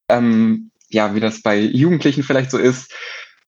ähm, 0.10 0.72
ja, 0.90 1.16
wie 1.16 1.20
das 1.20 1.42
bei 1.42 1.60
Jugendlichen 1.60 2.24
vielleicht 2.24 2.52
so 2.52 2.58
ist, 2.58 2.94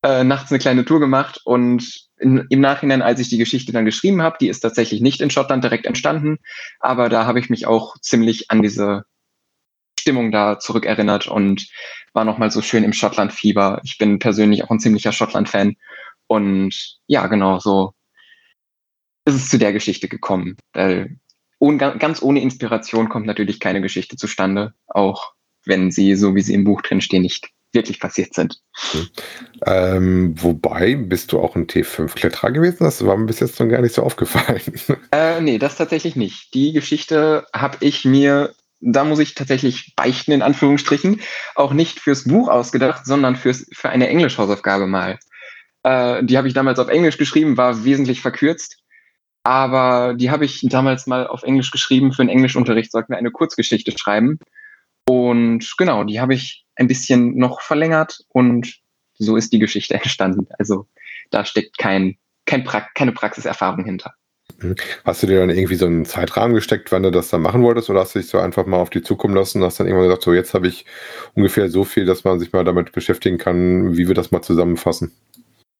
äh, 0.04 0.24
nachts 0.24 0.52
eine 0.52 0.60
kleine 0.60 0.86
Tour 0.86 1.00
gemacht 1.00 1.40
und 1.46 2.10
in, 2.18 2.46
im 2.50 2.62
Nachhinein, 2.62 3.02
als 3.02 3.20
ich 3.20 3.30
die 3.30 3.38
Geschichte 3.38 3.72
dann 3.72 3.86
geschrieben 3.86 4.22
habe, 4.22 4.38
die 4.40 4.48
ist 4.48 4.60
tatsächlich 4.60 5.02
nicht 5.02 5.22
in 5.22 5.30
Schottland 5.30 5.64
direkt 5.64 5.86
entstanden, 5.86 6.38
aber 6.80 7.10
da 7.10 7.26
habe 7.26 7.40
ich 7.40 7.50
mich 7.50 7.66
auch 7.66 7.98
ziemlich 8.00 8.52
an 8.52 8.62
diese 8.62 9.06
Stimmung 10.00 10.32
da 10.32 10.60
zurückerinnert 10.60 11.28
und 11.28 11.68
war 12.14 12.26
nochmal 12.26 12.52
so 12.52 12.62
schön 12.62 12.84
im 12.84 12.94
Schottland-Fieber. 12.94 13.82
Ich 13.84 13.98
bin 13.98 14.20
persönlich 14.20 14.64
auch 14.64 14.70
ein 14.70 14.80
ziemlicher 14.80 15.14
Schottland-Fan 15.14 15.76
und 16.28 17.00
ja, 17.08 17.28
genau 17.28 17.60
so 17.60 17.94
ist 19.26 19.36
es 19.36 19.50
zu 19.50 19.58
der 19.58 19.74
Geschichte 19.74 20.10
gekommen. 20.10 20.58
Weil 20.74 21.18
ohne, 21.64 21.78
ganz 21.98 22.22
ohne 22.22 22.42
Inspiration 22.42 23.08
kommt 23.08 23.26
natürlich 23.26 23.62
keine 23.62 23.80
Geschichte 23.80 24.18
zustande, 24.18 24.74
auch 24.88 25.32
wenn 25.64 25.92
sie, 25.92 26.16
so 26.16 26.36
wie 26.36 26.42
sie 26.42 26.54
im 26.54 26.66
Buch 26.66 26.82
drin 26.82 27.00
stehen, 27.00 27.22
nicht 27.22 27.48
wirklich 27.72 28.02
passiert 28.02 28.34
sind. 28.34 28.60
Ähm, 29.66 30.36
wobei, 30.36 30.96
bist 30.96 31.32
du 31.32 31.40
auch 31.40 31.56
ein 31.56 31.68
T5-Kletterer 31.68 32.52
gewesen? 32.52 32.84
Das 32.84 33.04
war 33.06 33.16
mir 33.16 33.28
bis 33.28 33.40
jetzt 33.40 33.62
noch 33.62 33.70
gar 33.70 33.82
nicht 33.82 33.96
so 33.96 34.04
aufgefallen. 34.04 34.62
Äh, 35.12 35.40
nee, 35.40 35.58
das 35.58 35.78
tatsächlich 35.78 36.18
nicht. 36.18 36.54
Die 36.54 36.74
Geschichte 36.74 37.46
habe 37.54 37.78
ich 37.80 38.04
mir, 38.04 38.54
da 38.82 39.06
muss 39.06 39.20
ich 39.20 39.34
tatsächlich 39.34 39.94
beichten, 39.96 40.34
in 40.34 40.42
Anführungsstrichen, 40.42 41.22
auch 41.56 41.72
nicht 41.72 42.02
fürs 42.02 42.26
Buch 42.26 42.50
ausgedacht, 42.50 43.06
sondern 43.06 43.38
fürs, 43.38 43.68
für 43.72 43.90
eine 43.90 44.10
Englisch-Hausaufgabe 44.10 44.86
mal. 44.86 45.18
Äh, 45.84 46.26
die 46.26 46.38
habe 46.38 46.50
ich 46.50 46.54
damals 46.54 46.80
auf 46.80 46.90
Englisch 46.90 47.18
geschrieben, 47.18 47.56
war 47.56 47.86
wesentlich 47.86 48.22
verkürzt. 48.22 48.83
Aber 49.44 50.14
die 50.14 50.32
habe 50.32 50.46
ich 50.46 50.62
damals 50.70 51.06
mal 51.06 51.28
auf 51.28 51.44
Englisch 51.44 51.72
geschrieben. 51.72 52.14
Für 52.14 52.24
den 52.24 52.30
Englischunterricht 52.30 52.92
sollten 52.92 53.12
wir 53.12 53.18
eine 53.18 53.32
Kurzgeschichte 53.32 53.98
schreiben. 53.98 54.40
Und 55.08 55.76
genau, 55.78 56.06
die 56.06 56.22
habe 56.22 56.34
ich 56.34 56.66
ein 56.76 56.88
bisschen 56.88 57.38
noch 57.38 57.62
verlängert 57.62 58.22
und 58.30 58.80
so 59.16 59.36
ist 59.36 59.52
die 59.54 59.60
Geschichte 59.60 59.94
entstanden. 60.02 60.48
Also 60.58 60.88
da 61.30 61.46
steckt 61.46 61.78
kein, 61.78 62.18
kein 62.46 62.64
pra 62.64 62.88
keine 62.94 63.12
Praxiserfahrung 63.12 63.86
hinter. 63.86 64.14
Hast 65.04 65.24
du 65.24 65.28
dir 65.28 65.40
dann 65.40 65.50
irgendwie 65.50 65.76
so 65.76 65.86
einen 65.86 66.06
Zeitrahmen 66.06 66.54
gesteckt, 66.54 66.92
wann 66.92 67.04
du 67.04 67.12
das 67.12 67.30
dann 67.30 67.42
machen 67.42 67.64
wolltest, 67.64 67.90
oder 67.90 68.02
hast 68.02 68.16
du 68.16 68.20
dich 68.20 68.30
so 68.30 68.40
einfach 68.40 68.66
mal 68.66 68.78
auf 68.78 68.90
die 68.90 69.02
zukommen 69.02 69.36
lassen 69.36 69.60
und 69.60 69.66
hast 69.66 69.80
dann 69.80 69.88
irgendwann 69.88 70.08
gesagt, 70.08 70.24
so 70.24 70.34
jetzt 70.34 70.54
habe 70.54 70.68
ich 70.68 70.86
ungefähr 71.34 71.70
so 71.70 71.84
viel, 71.84 72.06
dass 72.06 72.24
man 72.24 72.40
sich 72.40 72.54
mal 72.54 72.64
damit 72.64 72.92
beschäftigen 72.92 73.38
kann, 73.38 73.98
wie 73.98 74.08
wir 74.08 74.16
das 74.16 74.32
mal 74.32 74.42
zusammenfassen? 74.42 75.12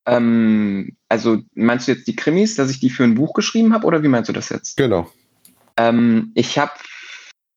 Ähm, 0.06 0.98
also 1.10 1.40
meinst 1.54 1.88
du 1.88 1.94
jetzt 1.94 2.08
die 2.08 2.16
Krimis, 2.16 2.56
dass 2.56 2.70
ich 2.70 2.80
die 2.80 2.90
für 2.90 3.04
ein 3.04 3.16
Buch 3.16 3.34
geschrieben 3.34 3.74
habe 3.74 3.88
oder 3.88 4.04
wie 4.04 4.08
meinst 4.08 4.30
du 4.30 4.34
das 4.34 4.50
jetzt? 4.50 4.78
Genau. 4.78 5.10
Ähm, 5.78 6.32
ich 6.36 6.58
habe, 6.60 6.74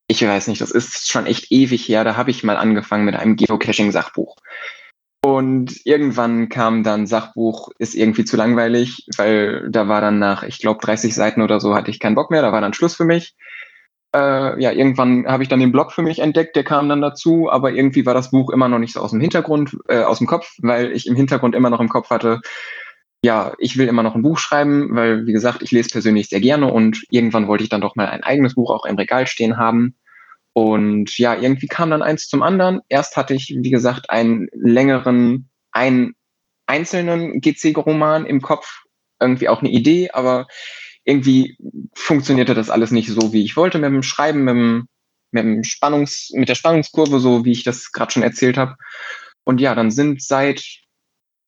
ich 0.07 0.21
weiß 0.21 0.47
nicht, 0.47 0.61
das 0.61 0.71
ist 0.71 1.09
schon 1.09 1.25
echt 1.25 1.51
ewig 1.51 1.87
her, 1.87 2.03
da 2.03 2.15
habe 2.15 2.31
ich 2.31 2.43
mal 2.43 2.57
angefangen 2.57 3.05
mit 3.05 3.15
einem 3.15 3.35
Geocaching-Sachbuch. 3.35 4.35
Und 5.23 5.85
irgendwann 5.85 6.47
kam 6.47 6.83
dann 6.83 7.07
Sachbuch, 7.07 7.69
ist 7.79 7.95
irgendwie 7.95 8.23
zu 8.23 8.37
langweilig, 8.37 9.05
weil 9.17 9.67
da 9.69 9.87
war 9.87 9.99
dann 9.99 10.19
nach, 10.19 10.43
ich 10.43 10.59
glaube, 10.59 10.79
30 10.81 11.13
Seiten 11.13 11.41
oder 11.41 11.59
so 11.59 11.75
hatte 11.75 11.91
ich 11.91 11.99
keinen 11.99 12.15
Bock 12.15 12.31
mehr, 12.31 12.41
da 12.41 12.53
war 12.53 12.61
dann 12.61 12.73
Schluss 12.73 12.95
für 12.95 13.03
mich. 13.03 13.35
Äh, 14.15 14.61
ja, 14.61 14.71
irgendwann 14.71 15.27
habe 15.27 15.43
ich 15.43 15.49
dann 15.49 15.59
den 15.59 15.71
Blog 15.71 15.91
für 15.91 16.01
mich 16.01 16.19
entdeckt, 16.19 16.55
der 16.55 16.63
kam 16.63 16.87
dann 16.89 17.01
dazu, 17.01 17.49
aber 17.51 17.71
irgendwie 17.71 18.05
war 18.05 18.13
das 18.13 18.31
Buch 18.31 18.49
immer 18.49 18.69
noch 18.69 18.79
nicht 18.79 18.93
so 18.93 19.01
aus 19.01 19.11
dem 19.11 19.19
Hintergrund, 19.19 19.77
äh, 19.89 20.03
aus 20.03 20.19
dem 20.19 20.27
Kopf, 20.27 20.55
weil 20.59 20.91
ich 20.93 21.07
im 21.07 21.15
Hintergrund 21.15 21.55
immer 21.55 21.69
noch 21.69 21.81
im 21.81 21.89
Kopf 21.89 22.09
hatte, 22.09 22.41
ja, 23.23 23.53
ich 23.57 23.77
will 23.77 23.87
immer 23.87 24.03
noch 24.03 24.15
ein 24.15 24.21
Buch 24.21 24.37
schreiben, 24.37 24.95
weil, 24.95 25.25
wie 25.25 25.33
gesagt, 25.33 25.61
ich 25.63 25.71
lese 25.71 25.89
persönlich 25.89 26.29
sehr 26.29 26.39
gerne 26.39 26.71
und 26.71 27.03
irgendwann 27.09 27.47
wollte 27.47 27.63
ich 27.63 27.69
dann 27.69 27.81
doch 27.81 27.95
mal 27.95 28.07
ein 28.07 28.23
eigenes 28.23 28.55
Buch 28.55 28.69
auch 28.69 28.85
im 28.85 28.95
Regal 28.95 29.27
stehen 29.27 29.57
haben. 29.57 29.95
Und 30.53 31.17
ja, 31.17 31.35
irgendwie 31.35 31.67
kam 31.67 31.89
dann 31.89 32.01
eins 32.01 32.27
zum 32.27 32.43
anderen. 32.43 32.81
Erst 32.89 33.17
hatte 33.17 33.33
ich, 33.33 33.55
wie 33.59 33.69
gesagt, 33.69 34.09
einen 34.09 34.47
längeren, 34.53 35.49
einen 35.71 36.15
einzelnen 36.67 37.41
GC-Roman 37.41 38.25
im 38.25 38.41
Kopf, 38.41 38.83
irgendwie 39.19 39.49
auch 39.49 39.61
eine 39.61 39.69
Idee, 39.69 40.11
aber 40.11 40.47
irgendwie 41.07 41.57
funktionierte 41.95 42.53
das 42.53 42.69
alles 42.69 42.91
nicht 42.91 43.09
so, 43.09 43.31
wie 43.31 43.43
ich 43.43 43.55
wollte 43.55 43.79
mit 43.79 43.89
dem 43.89 44.03
Schreiben, 44.03 44.43
mit, 44.43 44.55
dem, 44.55 44.87
mit, 45.31 45.45
dem 45.45 45.63
Spannungs, 45.63 46.31
mit 46.33 46.49
der 46.49 46.55
Spannungskurve, 46.55 47.19
so 47.19 47.45
wie 47.45 47.53
ich 47.53 47.63
das 47.63 47.93
gerade 47.93 48.11
schon 48.11 48.23
erzählt 48.23 48.57
habe. 48.57 48.75
Und 49.45 49.61
ja, 49.61 49.73
dann 49.73 49.89
sind 49.89 50.21
seit, 50.21 50.61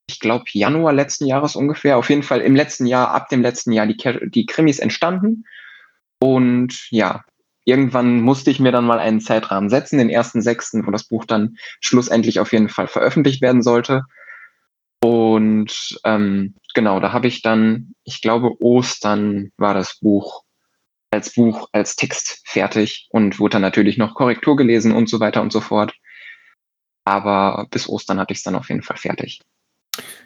ich 0.10 0.20
glaube, 0.22 0.46
Januar 0.54 0.94
letzten 0.94 1.25
Jahres 1.25 1.58
ungefähr, 1.58 1.98
auf 1.98 2.10
jeden 2.10 2.24
Fall 2.24 2.39
im 2.39 2.56
letzten 2.56 2.86
Jahr, 2.86 3.12
ab 3.12 3.28
dem 3.28 3.42
letzten 3.42 3.74
Jahr, 3.74 3.86
die, 3.86 3.98
die 4.30 4.46
Krimis 4.46 4.80
entstanden. 4.80 5.44
Und 6.22 6.89
ja, 6.89 7.25
irgendwann 7.66 8.22
musste 8.22 8.51
ich 8.51 8.62
mir 8.62 8.72
dann 8.72 8.86
mal 8.86 9.00
einen 9.00 9.20
Zeitrahmen 9.20 9.70
setzen, 9.70 9.98
den 9.98 10.10
ersten 10.10 10.42
sechsten, 10.42 10.88
wo 10.88 10.92
das 10.92 11.04
Buch 11.04 11.25
dann 11.25 11.58
schlussendlich 11.82 12.39
auf 12.39 12.54
jeden 12.54 12.70
Fall 12.70 12.88
veröffentlicht 12.88 13.42
werden 13.42 13.62
sollte. 13.62 14.04
Und 15.01 16.00
ähm, 16.03 16.56
genau, 16.74 17.00
da 17.00 17.13
habe 17.13 17.27
ich 17.27 17.41
dann, 17.41 17.94
ich 18.03 18.22
glaube, 18.22 18.62
Ostern 18.62 19.51
war 19.58 19.74
das 19.74 20.00
Buch 20.00 20.44
als 21.12 21.34
Buch, 21.34 21.70
als 21.72 21.96
Text 21.96 22.41
fertig 22.46 23.08
und 23.12 23.39
wurde 23.39 23.53
dann 23.53 23.62
natürlich 23.62 23.98
noch 23.98 24.13
Korrektur 24.13 24.56
gelesen 24.56 24.91
und 24.91 25.10
so 25.10 25.20
weiter 25.20 25.41
und 25.41 25.51
so 25.51 25.62
fort. 25.62 25.94
Aber 27.06 27.68
bis 27.72 27.89
Ostern 27.89 28.20
hatte 28.20 28.34
ich 28.34 28.39
es 28.39 28.44
dann 28.44 28.56
auf 28.56 28.70
jeden 28.70 28.84
Fall 28.84 28.98
fertig. 28.98 29.41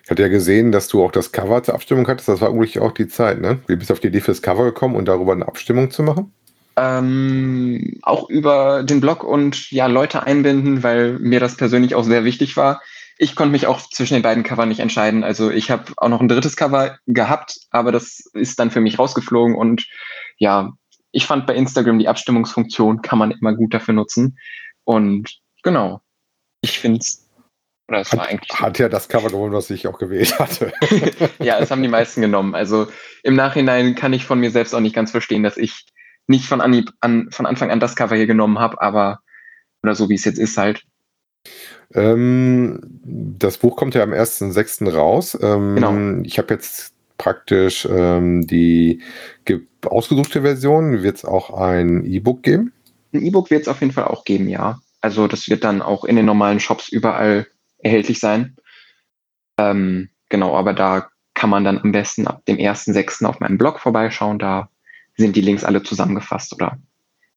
Ich 0.04 0.12
hatte 0.12 0.22
ja 0.22 0.28
gesehen, 0.28 0.72
dass 0.72 0.90
du 0.90 1.04
auch 1.04 1.12
das 1.12 1.32
Cover 1.32 1.64
zur 1.64 1.76
Abstimmung 1.76 2.08
hattest. 2.08 2.28
Das 2.28 2.42
war 2.42 2.50
eigentlich 2.50 2.80
auch 2.80 2.92
die 2.92 3.08
Zeit, 3.08 3.40
ne? 3.40 3.60
Wie 3.68 3.78
bist 3.78 3.90
du 3.90 3.94
auf 3.94 4.02
die 4.02 4.08
Idee 4.08 4.20
fürs 4.20 4.42
Cover 4.42 4.66
gekommen 4.66 4.96
und 4.96 5.08
darüber 5.08 5.32
eine 5.32 5.48
Abstimmung 5.48 5.90
zu 5.90 6.04
machen? 6.04 6.34
Ähm, 6.76 8.00
auch 8.02 8.30
über 8.30 8.84
den 8.84 9.00
Blog 9.00 9.24
und 9.24 9.72
ja, 9.72 9.86
Leute 9.86 10.24
einbinden, 10.24 10.84
weil 10.84 11.20
mir 11.20 11.40
das 11.40 11.56
persönlich 11.56 11.96
auch 11.96 12.04
sehr 12.04 12.26
wichtig 12.26 12.58
war 12.58 12.82
ich 13.18 13.36
konnte 13.36 13.52
mich 13.52 13.68
auch 13.68 13.80
zwischen 13.80 14.16
den 14.16 14.24
beiden 14.24 14.44
Covern 14.44 14.70
nicht 14.70 14.80
entscheiden. 14.80 15.24
Also 15.24 15.52
ich 15.52 15.70
habe 15.72 15.92
auch 15.98 16.10
noch 16.10 16.22
ein 16.22 16.28
drittes 16.28 16.56
Cover 16.56 16.98
gehabt, 17.06 17.60
aber 17.70 17.92
das 17.92 18.24
ist 18.34 18.60
dann 18.60 18.72
für 18.72 18.82
mich 18.82 19.00
rausgeflogen 19.00 19.56
und 19.56 19.86
ja, 20.38 20.72
ich 21.12 21.26
fand 21.26 21.46
bei 21.46 21.56
Instagram 21.56 22.00
die 22.00 22.08
Abstimmungsfunktion 22.08 23.02
kann 23.02 23.20
man 23.20 23.32
immer 23.32 23.54
gut 23.54 23.74
dafür 23.74 23.94
nutzen. 23.94 24.38
Und 24.84 25.40
genau, 25.62 26.02
ich 26.62 26.80
finde 26.80 27.00
es 27.00 27.30
oder 27.88 28.00
es 28.00 28.12
hat, 28.12 28.20
war 28.20 28.28
eigentlich. 28.28 28.60
Hat 28.60 28.80
ja 28.80 28.90
das 28.90 29.08
Cover 29.10 29.30
gewonnen, 29.30 29.54
was 29.54 29.70
ich 29.70 29.88
auch 29.88 30.00
gewählt 30.00 30.40
hatte. 30.40 30.74
ja, 31.40 31.60
es 31.60 31.70
haben 31.70 31.84
die 31.84 31.90
meisten 31.90 32.22
genommen. 32.22 32.56
Also 32.56 32.88
im 33.24 33.36
Nachhinein 33.36 33.96
kann 33.96 34.14
ich 34.14 34.26
von 34.26 34.40
mir 34.40 34.52
selbst 34.52 34.74
auch 34.74 34.80
nicht 34.80 34.96
ganz 34.96 35.12
verstehen, 35.12 35.44
dass 35.44 35.58
ich 35.58 35.86
nicht 36.26 36.46
von, 36.46 36.62
Anhieb, 36.62 36.92
an, 37.02 37.30
von 37.32 37.46
Anfang 37.46 37.70
an 37.70 37.80
das 37.80 37.96
Cover 37.96 38.16
hier 38.16 38.28
genommen 38.28 38.60
habe, 38.60 38.82
aber 38.82 39.20
oder 39.84 39.96
so 39.96 40.10
wie 40.10 40.16
es 40.16 40.24
jetzt 40.24 40.40
ist 40.40 40.58
halt. 40.58 40.84
Ähm, 41.94 42.80
das 43.04 43.58
Buch 43.58 43.76
kommt 43.76 43.96
ja 43.96 44.04
am 44.04 44.14
1.6. 44.14 44.92
raus. 44.92 45.38
Ähm, 45.42 45.76
genau. 45.76 46.22
Ich 46.24 46.38
habe 46.38 46.54
jetzt 46.54 46.94
praktisch 47.18 47.88
ähm, 47.90 48.46
die 48.48 49.02
ausgesuchte 49.86 50.42
Version. 50.42 51.04
Wird 51.04 51.18
es 51.18 51.26
auch 51.26 51.52
ein 51.52 52.06
E-Book 52.06 52.44
geben? 52.44 52.74
Ein 53.14 53.22
E-Book 53.22 53.52
wird 53.52 53.64
es 53.64 53.68
auf 53.68 53.82
jeden 53.82 53.94
Fall 53.94 54.06
auch 54.06 54.24
geben, 54.24 54.50
ja. 54.50 54.80
Also 55.02 55.28
das 55.28 55.50
wird 55.50 55.64
dann 55.64 55.82
auch 55.82 56.04
in 56.06 56.16
den 56.16 56.26
normalen 56.26 56.60
Shops 56.60 56.90
überall 56.90 57.48
erhältlich 57.78 58.20
sein. 58.20 58.56
Ähm, 59.58 60.10
genau, 60.30 60.56
aber 60.56 60.74
da 60.74 61.10
kann 61.34 61.50
man 61.50 61.64
dann 61.64 61.80
am 61.80 61.92
besten 61.92 62.28
ab 62.28 62.44
dem 62.46 62.58
1.6. 62.58 63.26
auf 63.26 63.40
meinem 63.40 63.58
Blog 63.58 63.80
vorbeischauen. 63.80 64.40
Da 64.40 64.70
sind 65.16 65.36
die 65.36 65.42
Links 65.42 65.64
alle 65.64 65.84
zusammengefasst 65.84 66.54
oder 66.54 66.80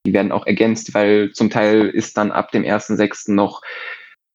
die 0.07 0.13
werden 0.13 0.33
auch 0.33 0.47
ergänzt, 0.47 0.93
weil 0.95 1.33
zum 1.33 1.51
Teil 1.51 1.89
ist 1.89 2.17
dann 2.17 2.33
ab 2.33 2.51
dem 2.53 2.63
1.6. 2.63 3.33
noch 3.33 3.61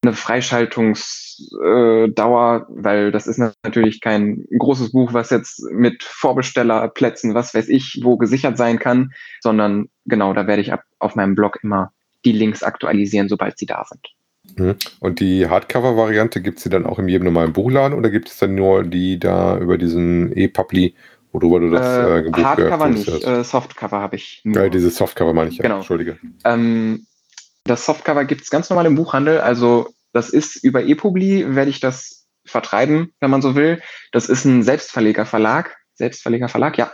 eine 0.04 0.14
Freischaltungsdauer, 0.14 2.66
weil 2.68 3.12
das 3.12 3.28
ist 3.28 3.38
natürlich 3.38 4.00
kein 4.00 4.44
großes 4.58 4.90
Buch, 4.92 5.12
was 5.12 5.30
jetzt 5.30 5.62
mit 5.70 6.02
Vorbestellerplätzen, 6.02 7.34
was 7.34 7.54
weiß 7.54 7.68
ich, 7.68 8.00
wo 8.02 8.16
gesichert 8.16 8.58
sein 8.58 8.80
kann, 8.80 9.12
sondern 9.40 9.88
genau, 10.04 10.34
da 10.34 10.48
werde 10.48 10.62
ich 10.62 10.72
ab, 10.72 10.82
auf 10.98 11.14
meinem 11.14 11.36
Blog 11.36 11.60
immer 11.62 11.92
die 12.24 12.32
Links 12.32 12.64
aktualisieren, 12.64 13.28
sobald 13.28 13.58
sie 13.58 13.66
da 13.66 13.84
sind. 13.84 14.08
Mhm. 14.56 14.74
Und 14.98 15.20
die 15.20 15.48
Hardcover-Variante 15.48 16.40
gibt 16.40 16.58
es 16.58 16.64
dann 16.64 16.84
auch 16.84 16.98
in 16.98 17.06
jedem 17.08 17.26
normalen 17.26 17.52
Buchladen 17.52 17.96
oder 17.96 18.10
gibt 18.10 18.28
es 18.28 18.38
dann 18.38 18.56
nur 18.56 18.82
die 18.82 19.20
da 19.20 19.56
über 19.58 19.78
diesen 19.78 20.36
E-Publi, 20.36 20.96
worüber 21.32 21.60
du 21.60 21.70
das 21.70 21.86
äh, 21.86 22.20
äh, 22.20 22.32
Hardcover 22.32 22.88
nicht, 22.88 23.08
äh, 23.08 23.42
Softcover 23.42 24.00
habe 24.00 24.16
ich. 24.16 24.40
Nur. 24.44 24.62
Ja, 24.62 24.68
dieses 24.68 24.96
Softcover 24.96 25.32
meine 25.32 25.50
ich 25.50 25.56
ja. 25.56 25.62
Genau. 25.62 25.78
Entschuldige. 25.78 26.18
Ähm, 26.44 27.06
das 27.64 27.84
Softcover 27.84 28.24
gibt 28.24 28.42
es 28.42 28.50
ganz 28.50 28.70
normal 28.70 28.86
im 28.86 28.94
Buchhandel. 28.94 29.40
Also 29.40 29.88
das 30.12 30.30
ist 30.30 30.62
über 30.62 30.84
ePubli, 30.84 31.54
werde 31.54 31.70
ich 31.70 31.80
das 31.80 32.26
vertreiben, 32.44 33.12
wenn 33.20 33.30
man 33.30 33.42
so 33.42 33.54
will. 33.54 33.80
Das 34.12 34.28
ist 34.28 34.44
ein 34.44 34.62
Selbstverlegerverlag. 34.62 35.76
Selbstverlegerverlag, 35.94 36.78
ja. 36.78 36.92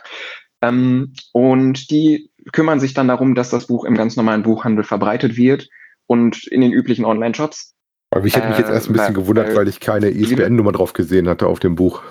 Ähm, 0.60 1.14
und 1.32 1.90
die 1.90 2.30
kümmern 2.52 2.80
sich 2.80 2.94
dann 2.94 3.08
darum, 3.08 3.34
dass 3.34 3.50
das 3.50 3.66
Buch 3.66 3.84
im 3.84 3.96
ganz 3.96 4.16
normalen 4.16 4.42
Buchhandel 4.42 4.84
verbreitet 4.84 5.36
wird 5.36 5.68
und 6.06 6.46
in 6.48 6.60
den 6.60 6.72
üblichen 6.72 7.04
Online-Shops. 7.04 7.74
Aber 8.10 8.24
ich 8.24 8.34
hätte 8.34 8.48
mich 8.48 8.58
jetzt 8.58 8.70
erst 8.70 8.88
ein 8.88 8.94
bisschen 8.94 9.12
äh, 9.12 9.14
gewundert, 9.14 9.54
weil 9.54 9.68
ich 9.68 9.80
keine 9.80 10.08
ISBN-Nummer 10.08 10.72
drauf 10.72 10.94
gesehen 10.94 11.28
hatte 11.28 11.46
auf 11.46 11.60
dem 11.60 11.74
Buch. 11.74 12.02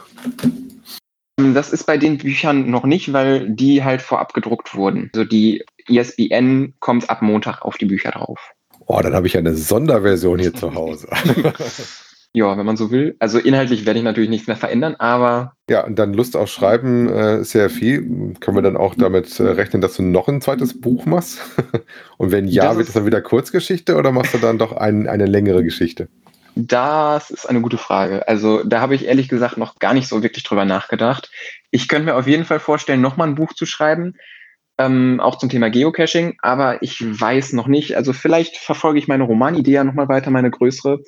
Das 1.38 1.72
ist 1.72 1.84
bei 1.84 1.98
den 1.98 2.18
Büchern 2.18 2.70
noch 2.70 2.84
nicht, 2.84 3.14
weil 3.14 3.48
die 3.48 3.84
halt 3.84 4.02
vorab 4.02 4.34
gedruckt 4.34 4.74
wurden. 4.74 5.12
Also 5.14 5.24
die 5.24 5.64
ISBN 5.88 6.74
kommt 6.80 7.10
ab 7.12 7.22
Montag 7.22 7.62
auf 7.62 7.78
die 7.78 7.86
Bücher 7.86 8.10
drauf. 8.10 8.54
Oh, 8.88 9.00
dann 9.02 9.14
habe 9.14 9.28
ich 9.28 9.38
eine 9.38 9.54
Sonderversion 9.54 10.40
hier 10.40 10.54
zu 10.56 10.74
Hause. 10.74 11.08
ja, 12.34 12.58
wenn 12.58 12.66
man 12.66 12.76
so 12.76 12.90
will. 12.90 13.16
Also 13.20 13.38
inhaltlich 13.38 13.86
werde 13.86 14.00
ich 14.00 14.04
natürlich 14.04 14.32
nichts 14.32 14.48
mehr 14.48 14.56
verändern, 14.56 14.96
aber. 14.98 15.54
Ja, 15.70 15.86
und 15.86 16.00
dann 16.00 16.14
Lust 16.14 16.36
auf 16.36 16.50
Schreiben 16.50 17.08
äh, 17.08 17.44
sehr 17.44 17.70
viel. 17.70 18.34
Können 18.40 18.58
wir 18.58 18.64
dann 18.64 18.78
auch 18.78 18.96
damit 18.96 19.40
äh, 19.40 19.44
rechnen, 19.44 19.82
dass 19.82 19.96
du 19.96 20.02
noch 20.02 20.28
ein 20.28 20.42
zweites 20.42 20.82
Buch 20.82 21.06
machst? 21.06 21.40
und 22.18 22.32
wenn 22.32 22.48
ja, 22.48 22.70
das 22.70 22.78
wird 22.78 22.88
es 22.88 22.94
dann 22.96 23.06
wieder 23.06 23.22
Kurzgeschichte 23.22 23.96
oder 23.96 24.12
machst 24.12 24.34
du 24.34 24.40
dann 24.40 24.58
doch 24.58 24.72
ein, 24.72 25.08
eine 25.08 25.28
längere 25.28 25.64
Geschichte? 25.64 26.08
Das 26.60 27.30
ist 27.30 27.46
eine 27.46 27.62
gute 27.62 27.78
Frage. 27.78 28.28
Also 28.28 28.64
da 28.64 28.82
habe 28.82 28.96
ich 28.96 29.06
ehrlich 29.06 29.30
gesagt 29.30 29.58
noch 29.58 29.76
gar 29.76 29.94
nicht 29.94 30.08
so 30.08 30.24
wirklich 30.24 30.44
drüber 30.44 30.66
nachgedacht. 30.66 31.30
Ich 31.72 31.88
könnte 31.88 32.06
mir 32.06 32.16
auf 32.16 32.28
jeden 32.28 32.46
Fall 32.46 32.60
vorstellen, 32.60 33.02
nochmal 33.02 33.28
ein 33.28 33.36
Buch 33.36 33.54
zu 33.54 33.66
schreiben 33.66 34.16
ähm, 34.78 35.20
auch 35.20 35.38
zum 35.38 35.50
Thema 35.50 35.70
Geocaching, 35.70 36.38
aber 36.42 36.84
ich 36.84 37.02
weiß 37.02 37.54
noch 37.54 37.68
nicht. 37.68 37.96
Also 37.96 38.14
vielleicht 38.14 38.58
verfolge 38.58 39.00
ich 39.00 39.08
meine 39.08 39.24
Romanidee 39.24 39.72
ja 39.72 39.84
nochmal 39.84 40.08
weiter, 40.08 40.30
meine 40.30 40.52
größere. 40.52 41.02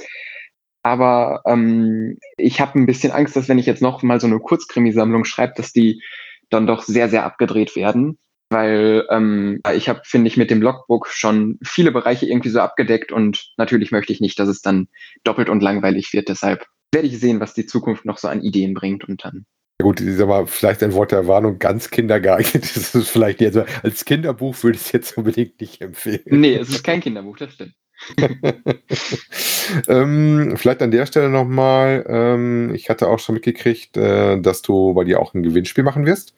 Aber 0.81 1.41
ähm, 1.45 2.17
ich 2.37 2.61
habe 2.61 2.79
ein 2.79 2.85
bisschen 2.85 3.11
Angst, 3.11 3.35
dass 3.35 3.49
wenn 3.49 3.59
ich 3.59 3.65
jetzt 3.65 3.81
noch 3.81 4.01
mal 4.01 4.19
so 4.19 4.27
eine 4.27 4.39
Kurzkrimisammlung 4.39 5.25
schreibe, 5.25 5.53
dass 5.55 5.71
die 5.71 6.01
dann 6.49 6.67
doch 6.67 6.81
sehr, 6.83 7.09
sehr 7.09 7.25
abgedreht 7.25 7.75
werden. 7.75 8.17
Weil 8.49 9.05
ähm, 9.09 9.61
ich 9.75 9.89
habe, 9.89 10.01
finde 10.03 10.27
ich, 10.27 10.37
mit 10.37 10.49
dem 10.49 10.61
Logbook 10.61 11.07
schon 11.07 11.59
viele 11.63 11.91
Bereiche 11.91 12.25
irgendwie 12.25 12.49
so 12.49 12.59
abgedeckt 12.59 13.11
und 13.11 13.51
natürlich 13.57 13.91
möchte 13.91 14.11
ich 14.11 14.21
nicht, 14.21 14.39
dass 14.39 14.49
es 14.49 14.61
dann 14.61 14.87
doppelt 15.23 15.49
und 15.49 15.61
langweilig 15.61 16.13
wird. 16.13 16.29
Deshalb 16.29 16.65
werde 16.91 17.07
ich 17.07 17.19
sehen, 17.19 17.39
was 17.39 17.53
die 17.53 17.67
Zukunft 17.67 18.05
noch 18.05 18.17
so 18.17 18.27
an 18.27 18.41
Ideen 18.41 18.73
bringt 18.73 19.07
und 19.07 19.23
dann 19.23 19.45
Gut, 19.81 20.01
ich 20.01 20.17
sag 20.17 20.27
mal, 20.27 20.45
vielleicht 20.45 20.83
ein 20.83 20.93
Wort 20.93 21.13
der 21.13 21.25
Warnung, 21.27 21.57
ganz 21.57 21.89
kindergeeignet 21.89 22.63
ist 22.75 22.95
es 22.95 23.09
vielleicht 23.09 23.39
nicht. 23.39 23.55
Also 23.55 23.63
als 23.81 24.03
Kinderbuch 24.03 24.61
würde 24.61 24.77
ich 24.77 24.85
es 24.85 24.91
jetzt 24.91 25.17
unbedingt 25.17 25.61
nicht 25.61 25.81
empfehlen. 25.81 26.21
Nee, 26.25 26.55
es 26.55 26.69
ist 26.69 26.83
kein 26.83 26.99
Kinderbuch, 26.99 27.37
das 27.37 27.53
stimmt. 27.53 27.73
ähm, 29.87 30.53
vielleicht 30.55 30.81
an 30.81 30.91
der 30.91 31.05
Stelle 31.05 31.29
nochmal, 31.29 32.05
ähm, 32.07 32.73
ich 32.73 32.89
hatte 32.89 33.07
auch 33.07 33.19
schon 33.19 33.35
mitgekriegt, 33.35 33.97
äh, 33.97 34.39
dass 34.39 34.61
du 34.61 34.93
bei 34.93 35.03
dir 35.03 35.19
auch 35.19 35.33
ein 35.33 35.43
Gewinnspiel 35.43 35.83
machen 35.83 36.05
wirst, 36.05 36.33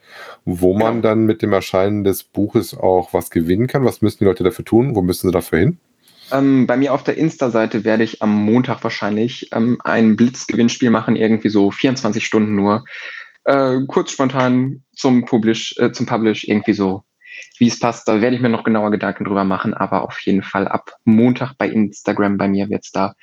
wo 0.45 0.73
man 0.73 0.95
ja. 0.95 1.01
dann 1.01 1.25
mit 1.25 1.41
dem 1.41 1.53
Erscheinen 1.53 2.03
des 2.03 2.23
Buches 2.23 2.77
auch 2.77 3.13
was 3.13 3.29
gewinnen 3.29 3.67
kann. 3.67 3.85
Was 3.85 4.01
müssen 4.01 4.19
die 4.19 4.25
Leute 4.25 4.43
dafür 4.43 4.65
tun? 4.65 4.95
Wo 4.95 5.01
müssen 5.01 5.27
sie 5.27 5.33
dafür 5.33 5.59
hin? 5.59 5.77
Ähm, 6.31 6.65
bei 6.65 6.77
mir 6.77 6.93
auf 6.93 7.03
der 7.03 7.17
Insta-Seite 7.17 7.83
werde 7.83 8.03
ich 8.03 8.21
am 8.21 8.33
Montag 8.33 8.83
wahrscheinlich 8.83 9.49
ähm, 9.53 9.77
ein 9.83 10.15
Blitzgewinnspiel 10.15 10.89
machen, 10.89 11.15
irgendwie 11.15 11.49
so 11.49 11.71
24 11.71 12.25
Stunden 12.25 12.55
nur 12.55 12.85
äh, 13.43 13.79
kurz 13.87 14.11
spontan 14.11 14.83
zum 14.93 15.25
Publish, 15.25 15.75
äh, 15.77 15.91
zum 15.91 16.05
Publish 16.05 16.47
irgendwie 16.47 16.73
so, 16.73 17.03
wie 17.61 17.67
es 17.67 17.79
passt. 17.79 18.07
Da 18.07 18.21
werde 18.21 18.35
ich 18.35 18.41
mir 18.41 18.49
noch 18.49 18.63
genauer 18.63 18.89
Gedanken 18.89 19.23
drüber 19.23 19.43
machen, 19.43 19.75
aber 19.75 20.01
auf 20.01 20.19
jeden 20.21 20.41
Fall 20.41 20.67
ab 20.67 20.95
Montag 21.05 21.53
bei 21.59 21.69
Instagram 21.69 22.35
bei 22.35 22.47
mir 22.47 22.71
wird 22.71 22.83
es 22.83 22.91
da 22.91 23.13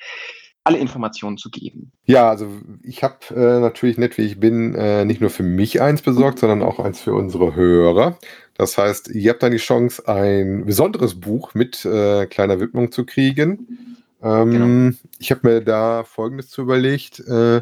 alle 0.63 0.77
Informationen 0.77 1.37
zu 1.37 1.49
geben. 1.49 1.91
Ja, 2.05 2.29
also 2.29 2.47
ich 2.81 3.03
habe 3.03 3.17
äh, 3.31 3.59
natürlich 3.59 3.97
nett 3.97 4.17
wie 4.17 4.21
ich 4.21 4.39
bin 4.39 4.75
äh, 4.75 5.03
nicht 5.03 5.19
nur 5.19 5.29
für 5.29 5.43
mich 5.43 5.81
eins 5.81 6.01
besorgt, 6.01 6.39
sondern 6.39 6.63
auch 6.63 6.79
eins 6.79 7.01
für 7.01 7.13
unsere 7.13 7.53
Hörer. 7.53 8.17
Das 8.55 8.77
heißt, 8.77 9.09
ihr 9.09 9.31
habt 9.31 9.43
dann 9.43 9.51
die 9.51 9.57
Chance, 9.57 10.07
ein 10.07 10.65
besonderes 10.65 11.19
Buch 11.19 11.53
mit 11.53 11.83
äh, 11.83 12.25
kleiner 12.25 12.61
Widmung 12.61 12.93
zu 12.93 13.05
kriegen. 13.05 13.97
Ähm, 14.23 14.51
genau. 14.51 14.97
Ich 15.19 15.31
habe 15.31 15.49
mir 15.49 15.61
da 15.61 16.05
Folgendes 16.05 16.47
zu 16.47 16.61
überlegt. 16.61 17.19
Äh, 17.27 17.61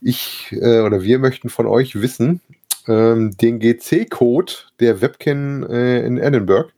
ich 0.00 0.52
äh, 0.52 0.80
oder 0.80 1.02
wir 1.02 1.18
möchten 1.18 1.48
von 1.48 1.66
euch 1.66 2.00
wissen, 2.00 2.40
ähm, 2.88 3.36
den 3.36 3.58
GC-Code 3.58 4.52
der 4.80 5.00
Webkin 5.00 5.64
äh, 5.64 6.04
in 6.04 6.18
Edinburgh. 6.18 6.70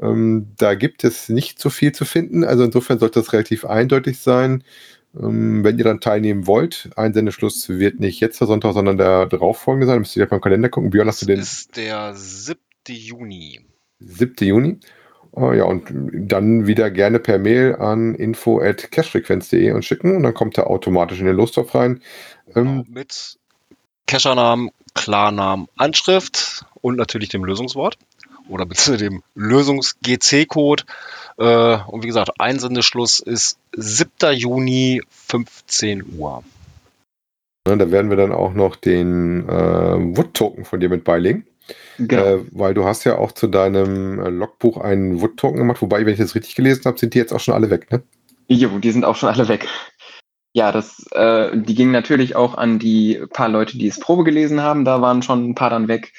Ähm, 0.00 0.48
da 0.58 0.74
gibt 0.74 1.04
es 1.04 1.28
nicht 1.28 1.58
so 1.58 1.70
viel 1.70 1.92
zu 1.92 2.04
finden. 2.04 2.44
Also 2.44 2.64
insofern 2.64 2.98
sollte 2.98 3.20
das 3.20 3.32
relativ 3.32 3.64
eindeutig 3.64 4.18
sein. 4.18 4.62
Ähm, 5.18 5.64
wenn 5.64 5.78
ihr 5.78 5.84
dann 5.84 6.00
teilnehmen 6.00 6.46
wollt, 6.46 6.90
Einsendeschluss 6.96 7.68
wird 7.68 8.00
nicht 8.00 8.20
jetzt 8.20 8.40
der 8.40 8.46
Sonntag, 8.46 8.74
sondern 8.74 8.98
der 8.98 9.26
darauffolgende 9.26 9.86
sein. 9.86 10.00
Müsst 10.00 10.16
ihr 10.16 10.26
beim 10.26 10.40
Kalender 10.40 10.68
gucken. 10.68 10.90
Björn, 10.90 11.08
hast 11.08 11.22
du 11.22 11.26
den? 11.26 11.38
Das 11.38 11.52
ist 11.52 11.76
der 11.76 12.12
7. 12.14 12.58
Juni. 12.88 13.60
7. 14.00 14.34
Juni. 14.40 14.78
Oh, 15.32 15.52
ja, 15.52 15.64
und 15.64 15.90
dann 15.92 16.66
wieder 16.66 16.90
gerne 16.90 17.18
per 17.18 17.38
Mail 17.38 17.76
an 17.76 18.14
info 18.14 18.58
at 18.58 18.90
cashfrequenz.de 18.90 19.70
und 19.72 19.84
schicken 19.84 20.16
und 20.16 20.22
dann 20.22 20.32
kommt 20.32 20.56
er 20.56 20.68
automatisch 20.68 21.20
in 21.20 21.26
den 21.26 21.36
Lostopf 21.36 21.74
rein. 21.74 22.00
Genau, 22.54 22.84
mit 22.88 23.38
Cachernamen, 24.06 24.70
Klarnamen, 24.94 25.68
Anschrift 25.76 26.64
und 26.80 26.96
natürlich 26.96 27.28
dem 27.28 27.44
Lösungswort 27.44 27.98
oder 28.48 28.66
beziehungsweise 28.66 29.10
dem 29.10 29.22
Lösungs-GC-Code. 29.34 30.84
Äh, 31.38 31.78
und 31.86 32.02
wie 32.02 32.06
gesagt, 32.06 32.40
Einsendeschluss 32.40 33.20
ist 33.20 33.58
7. 33.76 34.08
Juni, 34.32 35.02
15 35.10 36.18
Uhr. 36.18 36.44
Ja, 37.66 37.76
da 37.76 37.90
werden 37.90 38.10
wir 38.10 38.16
dann 38.16 38.32
auch 38.32 38.54
noch 38.54 38.76
den 38.76 39.48
äh, 39.48 40.16
Wood-Token 40.16 40.64
von 40.64 40.80
dir 40.80 40.88
mit 40.88 41.04
beilegen. 41.04 41.46
Genau. 41.98 42.22
Äh, 42.22 42.44
weil 42.52 42.74
du 42.74 42.84
hast 42.84 43.04
ja 43.04 43.18
auch 43.18 43.32
zu 43.32 43.48
deinem 43.48 44.20
äh, 44.20 44.28
Logbuch 44.28 44.78
einen 44.78 45.20
Wood-Token 45.20 45.58
gemacht, 45.58 45.82
wobei, 45.82 46.06
wenn 46.06 46.12
ich 46.12 46.20
das 46.20 46.34
richtig 46.34 46.54
gelesen 46.54 46.84
habe, 46.84 46.98
sind 46.98 47.14
die 47.14 47.18
jetzt 47.18 47.32
auch 47.32 47.40
schon 47.40 47.54
alle 47.54 47.70
weg, 47.70 47.90
ne? 47.90 48.02
Jo, 48.48 48.78
die 48.78 48.92
sind 48.92 49.04
auch 49.04 49.16
schon 49.16 49.28
alle 49.28 49.48
weg. 49.48 49.66
Ja, 50.56 50.72
das, 50.72 51.06
äh, 51.12 51.50
die 51.54 51.74
gingen 51.74 51.92
natürlich 51.92 52.34
auch 52.34 52.54
an 52.54 52.78
die 52.78 53.22
paar 53.30 53.50
Leute, 53.50 53.76
die 53.76 53.88
es 53.88 54.00
Probe 54.00 54.24
gelesen 54.24 54.62
haben. 54.62 54.86
Da 54.86 55.02
waren 55.02 55.20
schon 55.20 55.50
ein 55.50 55.54
paar 55.54 55.68
dann 55.68 55.86
weg. 55.86 56.14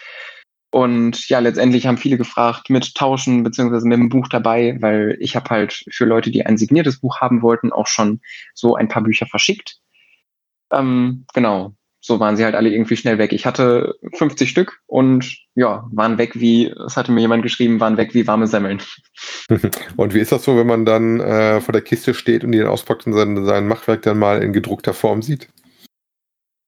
Und 0.69 1.27
ja, 1.27 1.39
letztendlich 1.39 1.87
haben 1.87 1.97
viele 1.97 2.17
gefragt 2.17 2.69
mit 2.69 2.93
Tauschen 2.93 3.41
beziehungsweise 3.41 3.87
mit 3.87 3.97
dem 3.97 4.09
Buch 4.09 4.27
dabei, 4.27 4.77
weil 4.79 5.17
ich 5.21 5.35
habe 5.35 5.49
halt 5.49 5.83
für 5.89 6.05
Leute, 6.05 6.29
die 6.29 6.45
ein 6.45 6.59
signiertes 6.59 6.99
Buch 6.99 7.19
haben 7.19 7.41
wollten, 7.41 7.71
auch 7.71 7.87
schon 7.87 8.21
so 8.53 8.75
ein 8.75 8.89
paar 8.89 9.01
Bücher 9.01 9.25
verschickt. 9.25 9.79
Ähm, 10.71 11.25
genau, 11.33 11.73
so 12.07 12.19
waren 12.19 12.37
sie 12.37 12.45
halt 12.45 12.55
alle 12.55 12.69
irgendwie 12.69 12.97
schnell 12.97 13.17
weg. 13.17 13.33
Ich 13.33 13.45
hatte 13.45 13.95
50 14.15 14.49
Stück 14.49 14.79
und 14.87 15.37
ja, 15.55 15.87
waren 15.91 16.17
weg 16.17 16.39
wie, 16.39 16.73
das 16.75 16.97
hatte 16.97 17.11
mir 17.11 17.21
jemand 17.21 17.43
geschrieben, 17.43 17.79
waren 17.79 17.97
weg 17.97 18.13
wie 18.13 18.25
warme 18.25 18.47
Semmeln. 18.47 18.81
Und 19.97 20.13
wie 20.13 20.19
ist 20.19 20.31
das 20.31 20.43
so, 20.43 20.57
wenn 20.57 20.67
man 20.67 20.85
dann 20.85 21.19
äh, 21.19 21.61
vor 21.61 21.73
der 21.73 21.81
Kiste 21.81 22.13
steht 22.13 22.43
und 22.43 22.51
die 22.51 22.59
dann 22.59 22.67
auspackt 22.67 23.07
und 23.07 23.13
sein, 23.13 23.45
sein 23.45 23.67
Machwerk 23.67 24.03
dann 24.03 24.19
mal 24.19 24.43
in 24.43 24.53
gedruckter 24.53 24.93
Form 24.93 25.21
sieht? 25.21 25.47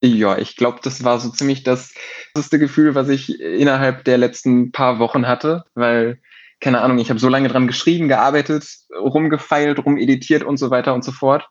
Ja, 0.01 0.37
ich 0.37 0.55
glaube, 0.55 0.79
das 0.81 1.03
war 1.03 1.19
so 1.19 1.29
ziemlich 1.29 1.63
das 1.63 1.93
beste 2.33 2.57
Gefühl, 2.57 2.95
was 2.95 3.09
ich 3.09 3.39
innerhalb 3.39 4.05
der 4.05 4.17
letzten 4.17 4.71
paar 4.71 4.97
Wochen 4.99 5.27
hatte, 5.27 5.65
weil, 5.75 6.19
keine 6.61 6.81
Ahnung, 6.81 6.99
ich 6.99 7.09
habe 7.09 7.19
so 7.19 7.29
lange 7.29 7.49
dran 7.49 7.67
geschrieben, 7.67 8.07
gearbeitet, 8.07 8.65
rumgefeilt, 8.97 9.85
rumeditiert 9.85 10.43
und 10.43 10.57
so 10.57 10.71
weiter 10.71 10.93
und 10.93 11.03
so 11.03 11.11
fort. 11.11 11.49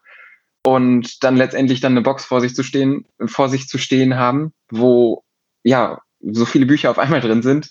Und 0.65 1.23
dann 1.25 1.37
letztendlich 1.37 1.81
dann 1.81 1.93
eine 1.93 2.03
Box 2.03 2.25
vor 2.25 2.41
sich 2.41 2.55
zu 2.55 2.63
stehen, 2.63 3.07
vor 3.27 3.49
sich 3.49 3.69
zu 3.69 3.79
stehen 3.79 4.17
haben, 4.17 4.53
wo 4.71 5.25
ja 5.63 6.01
so 6.21 6.45
viele 6.45 6.67
Bücher 6.67 6.91
auf 6.91 6.99
einmal 6.99 7.21
drin 7.21 7.43
sind, 7.43 7.69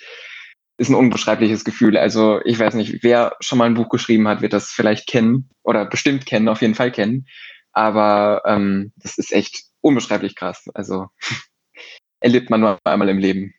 ist 0.78 0.90
ein 0.90 0.96
unbeschreibliches 0.96 1.64
Gefühl. 1.64 1.98
Also 1.98 2.40
ich 2.46 2.58
weiß 2.58 2.76
nicht, 2.76 3.04
wer 3.04 3.36
schon 3.40 3.58
mal 3.58 3.66
ein 3.66 3.74
Buch 3.74 3.90
geschrieben 3.90 4.28
hat, 4.28 4.42
wird 4.42 4.54
das 4.54 4.70
vielleicht 4.70 5.08
kennen 5.08 5.50
oder 5.64 5.86
bestimmt 5.86 6.26
kennen, 6.26 6.48
auf 6.48 6.62
jeden 6.62 6.76
Fall 6.76 6.92
kennen. 6.92 7.28
Aber 7.74 8.44
ähm, 8.46 8.94
das 8.96 9.18
ist 9.18 9.34
echt 9.34 9.64
unbeschreiblich 9.82 10.36
krass. 10.36 10.70
Also 10.74 11.08
erlebt 12.20 12.50
man 12.50 12.62
nur 12.62 12.80
einmal 12.84 13.10
im 13.10 13.18
Leben. 13.18 13.54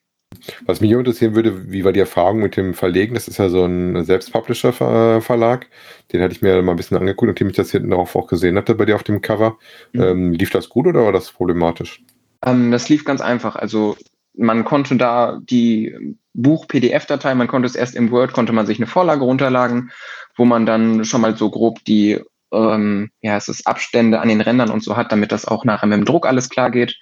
Was 0.67 0.81
mich 0.81 0.91
interessieren 0.91 1.35
würde, 1.35 1.71
wie 1.71 1.85
war 1.85 1.93
die 1.93 2.01
Erfahrung 2.01 2.41
mit 2.41 2.57
dem 2.57 2.75
Verlegen? 2.75 3.15
Das 3.15 3.29
ist 3.29 3.39
ja 3.39 3.49
so 3.49 3.65
ein 3.65 4.05
Selbstpublisher-Verlag. 4.05 5.67
Den 6.13 6.23
hatte 6.23 6.35
ich 6.35 6.43
mir 6.43 6.61
mal 6.63 6.73
ein 6.73 6.77
bisschen 6.77 6.97
angeguckt, 6.97 7.29
nachdem 7.29 7.49
ich 7.49 7.57
das 7.57 7.71
hinten 7.71 7.91
darauf 7.91 8.15
auch 8.17 8.27
gesehen 8.27 8.57
hatte 8.57 8.75
bei 8.75 8.85
dir 8.85 8.95
auf 8.95 9.03
dem 9.03 9.21
Cover. 9.21 9.59
Mhm. 9.93 10.03
Ähm, 10.03 10.33
lief 10.33 10.51
das 10.51 10.69
gut 10.69 10.87
oder 10.87 11.05
war 11.05 11.13
das 11.13 11.31
problematisch? 11.31 12.03
Ähm, 12.45 12.71
das 12.71 12.89
lief 12.89 13.05
ganz 13.05 13.21
einfach. 13.21 13.57
Also 13.57 13.97
man 14.35 14.65
konnte 14.65 14.97
da 14.97 15.41
die 15.43 16.17
Buch-PDF-Datei, 16.35 17.35
man 17.35 17.49
konnte 17.49 17.67
es 17.67 17.75
erst 17.75 17.97
im 17.97 18.11
Word, 18.11 18.33
konnte 18.33 18.53
man 18.53 18.67
sich 18.67 18.79
eine 18.79 18.87
Vorlage 18.87 19.25
runterladen, 19.25 19.91
wo 20.37 20.45
man 20.45 20.67
dann 20.67 21.05
schon 21.05 21.21
mal 21.21 21.37
so 21.37 21.51
grob 21.51 21.85
die 21.85 22.21
ähm, 22.53 23.11
ja, 23.21 23.37
es 23.37 23.49
ist 23.49 23.67
Abstände 23.67 24.21
an 24.21 24.29
den 24.29 24.41
Rändern 24.41 24.71
und 24.71 24.83
so 24.83 24.97
hat, 24.97 25.13
damit 25.13 25.33
das 25.33 25.47
auch 25.47 25.65
nachher 25.65 25.87
mit 25.87 25.99
dem 25.99 26.05
Druck 26.05 26.27
alles 26.27 26.49
klar 26.49 26.71
geht. 26.71 26.97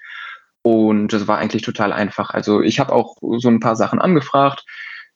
Und 0.66 1.12
das 1.12 1.28
war 1.28 1.38
eigentlich 1.38 1.62
total 1.62 1.92
einfach. 1.92 2.30
Also 2.30 2.60
ich 2.60 2.80
habe 2.80 2.92
auch 2.92 3.18
so 3.38 3.48
ein 3.48 3.60
paar 3.60 3.76
Sachen 3.76 4.00
angefragt. 4.00 4.64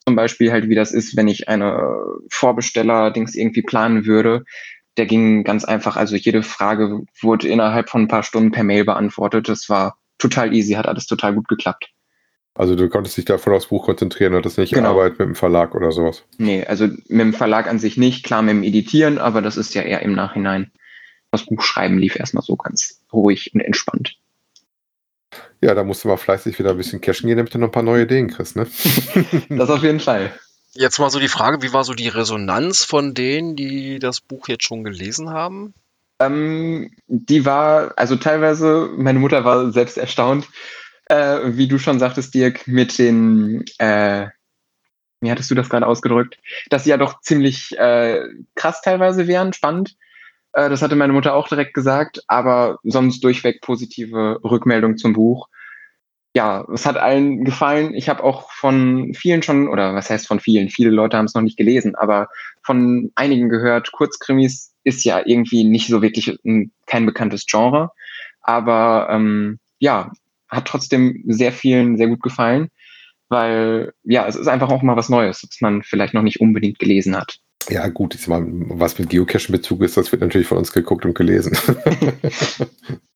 Zum 0.06 0.14
Beispiel 0.14 0.52
halt, 0.52 0.68
wie 0.68 0.76
das 0.76 0.92
ist, 0.92 1.16
wenn 1.16 1.26
ich 1.26 1.48
eine 1.48 2.04
Vorbesteller-Dings 2.30 3.34
irgendwie 3.34 3.62
planen 3.62 4.06
würde. 4.06 4.44
Der 4.96 5.06
ging 5.06 5.42
ganz 5.42 5.64
einfach. 5.64 5.96
Also 5.96 6.14
jede 6.14 6.44
Frage 6.44 7.00
wurde 7.20 7.48
innerhalb 7.48 7.90
von 7.90 8.02
ein 8.02 8.06
paar 8.06 8.22
Stunden 8.22 8.52
per 8.52 8.62
Mail 8.62 8.84
beantwortet. 8.84 9.48
Das 9.48 9.68
war 9.68 9.98
total 10.18 10.54
easy, 10.54 10.74
hat 10.74 10.86
alles 10.86 11.08
total 11.08 11.34
gut 11.34 11.48
geklappt. 11.48 11.90
Also 12.54 12.76
du 12.76 12.88
konntest 12.88 13.16
dich 13.16 13.24
da 13.24 13.36
voll 13.36 13.56
aufs 13.56 13.66
Buch 13.66 13.86
konzentrieren 13.86 14.34
und 14.34 14.46
das 14.46 14.56
nicht 14.56 14.72
genau. 14.72 14.90
Arbeit 14.90 15.18
mit 15.18 15.26
dem 15.26 15.34
Verlag 15.34 15.74
oder 15.74 15.90
sowas. 15.90 16.22
Nee, 16.38 16.64
also 16.64 16.86
mit 16.86 17.08
dem 17.08 17.34
Verlag 17.34 17.66
an 17.66 17.80
sich 17.80 17.96
nicht, 17.96 18.24
klar 18.24 18.42
mit 18.42 18.54
dem 18.54 18.62
Editieren, 18.62 19.18
aber 19.18 19.42
das 19.42 19.56
ist 19.56 19.74
ja 19.74 19.82
eher 19.82 20.02
im 20.02 20.12
Nachhinein. 20.12 20.70
Das 21.32 21.44
Buchschreiben 21.44 21.98
lief 21.98 22.14
erstmal 22.14 22.44
so 22.44 22.54
ganz 22.54 23.04
ruhig 23.12 23.52
und 23.52 23.62
entspannt. 23.62 24.16
Ja, 25.60 25.74
da 25.74 25.84
musst 25.84 26.04
du 26.04 26.08
mal 26.08 26.16
fleißig 26.16 26.58
wieder 26.58 26.70
ein 26.70 26.76
bisschen 26.76 27.00
cashen 27.00 27.26
gehen, 27.26 27.36
damit 27.36 27.54
du 27.54 27.58
noch 27.58 27.68
ein 27.68 27.72
paar 27.72 27.82
neue 27.82 28.04
Ideen 28.04 28.28
kriegst, 28.28 28.56
ne? 28.56 28.66
das 29.50 29.70
auf 29.70 29.82
jeden 29.82 30.00
Fall. 30.00 30.32
Jetzt 30.72 30.98
mal 30.98 31.10
so 31.10 31.18
die 31.18 31.28
Frage, 31.28 31.62
wie 31.62 31.72
war 31.72 31.84
so 31.84 31.94
die 31.94 32.08
Resonanz 32.08 32.84
von 32.84 33.12
denen, 33.12 33.56
die 33.56 33.98
das 33.98 34.20
Buch 34.20 34.48
jetzt 34.48 34.64
schon 34.64 34.84
gelesen 34.84 35.30
haben? 35.30 35.74
Ähm, 36.20 36.90
die 37.08 37.44
war, 37.44 37.92
also 37.96 38.16
teilweise, 38.16 38.90
meine 38.96 39.18
Mutter 39.18 39.44
war 39.44 39.72
selbst 39.72 39.98
erstaunt, 39.98 40.48
äh, 41.06 41.40
wie 41.56 41.66
du 41.66 41.78
schon 41.78 41.98
sagtest, 41.98 42.34
Dirk, 42.34 42.66
mit 42.68 42.98
den, 42.98 43.64
äh, 43.78 44.28
wie 45.20 45.30
hattest 45.30 45.50
du 45.50 45.54
das 45.54 45.68
gerade 45.68 45.86
ausgedrückt, 45.86 46.38
dass 46.68 46.84
sie 46.84 46.90
ja 46.90 46.96
doch 46.96 47.20
ziemlich 47.20 47.76
äh, 47.78 48.22
krass 48.54 48.80
teilweise 48.82 49.26
wären, 49.26 49.52
spannend. 49.52 49.96
Äh, 50.52 50.68
das 50.68 50.82
hatte 50.82 50.96
meine 50.96 51.12
Mutter 51.12 51.34
auch 51.34 51.48
direkt 51.48 51.74
gesagt, 51.74 52.22
aber 52.26 52.78
sonst 52.82 53.22
durchweg 53.22 53.60
positive 53.60 54.40
Rückmeldung 54.44 54.96
zum 54.96 55.12
Buch. 55.12 55.48
Ja, 56.34 56.64
es 56.72 56.86
hat 56.86 56.96
allen 56.96 57.44
gefallen. 57.44 57.92
Ich 57.94 58.08
habe 58.08 58.22
auch 58.22 58.52
von 58.52 59.14
vielen 59.14 59.42
schon, 59.42 59.68
oder 59.68 59.94
was 59.94 60.10
heißt 60.10 60.28
von 60.28 60.38
vielen? 60.38 60.68
Viele 60.68 60.90
Leute 60.90 61.16
haben 61.16 61.24
es 61.24 61.34
noch 61.34 61.42
nicht 61.42 61.56
gelesen, 61.56 61.96
aber 61.96 62.28
von 62.62 63.10
einigen 63.16 63.48
gehört, 63.48 63.90
Kurzkrimis 63.90 64.72
ist 64.84 65.04
ja 65.04 65.22
irgendwie 65.24 65.64
nicht 65.64 65.88
so 65.88 66.02
wirklich 66.02 66.38
ein, 66.44 66.72
kein 66.86 67.04
bekanntes 67.04 67.46
Genre. 67.46 67.90
Aber 68.42 69.08
ähm, 69.10 69.58
ja, 69.78 70.12
hat 70.48 70.66
trotzdem 70.66 71.22
sehr 71.26 71.52
vielen 71.52 71.96
sehr 71.96 72.08
gut 72.08 72.22
gefallen, 72.22 72.70
weil 73.28 73.92
ja, 74.04 74.26
es 74.26 74.36
ist 74.36 74.48
einfach 74.48 74.70
auch 74.70 74.82
mal 74.82 74.96
was 74.96 75.08
Neues, 75.08 75.42
was 75.42 75.60
man 75.60 75.82
vielleicht 75.82 76.14
noch 76.14 76.22
nicht 76.22 76.40
unbedingt 76.40 76.78
gelesen 76.78 77.16
hat. 77.16 77.40
Ja, 77.68 77.88
gut, 77.88 78.14
ist 78.14 78.26
mal, 78.26 78.42
was 78.46 78.98
mit 78.98 79.10
Geocaching-Bezug 79.10 79.82
ist, 79.82 79.96
das 79.96 80.10
wird 80.10 80.22
natürlich 80.22 80.46
von 80.46 80.58
uns 80.58 80.72
geguckt 80.72 81.04
und 81.04 81.14
gelesen. 81.14 81.56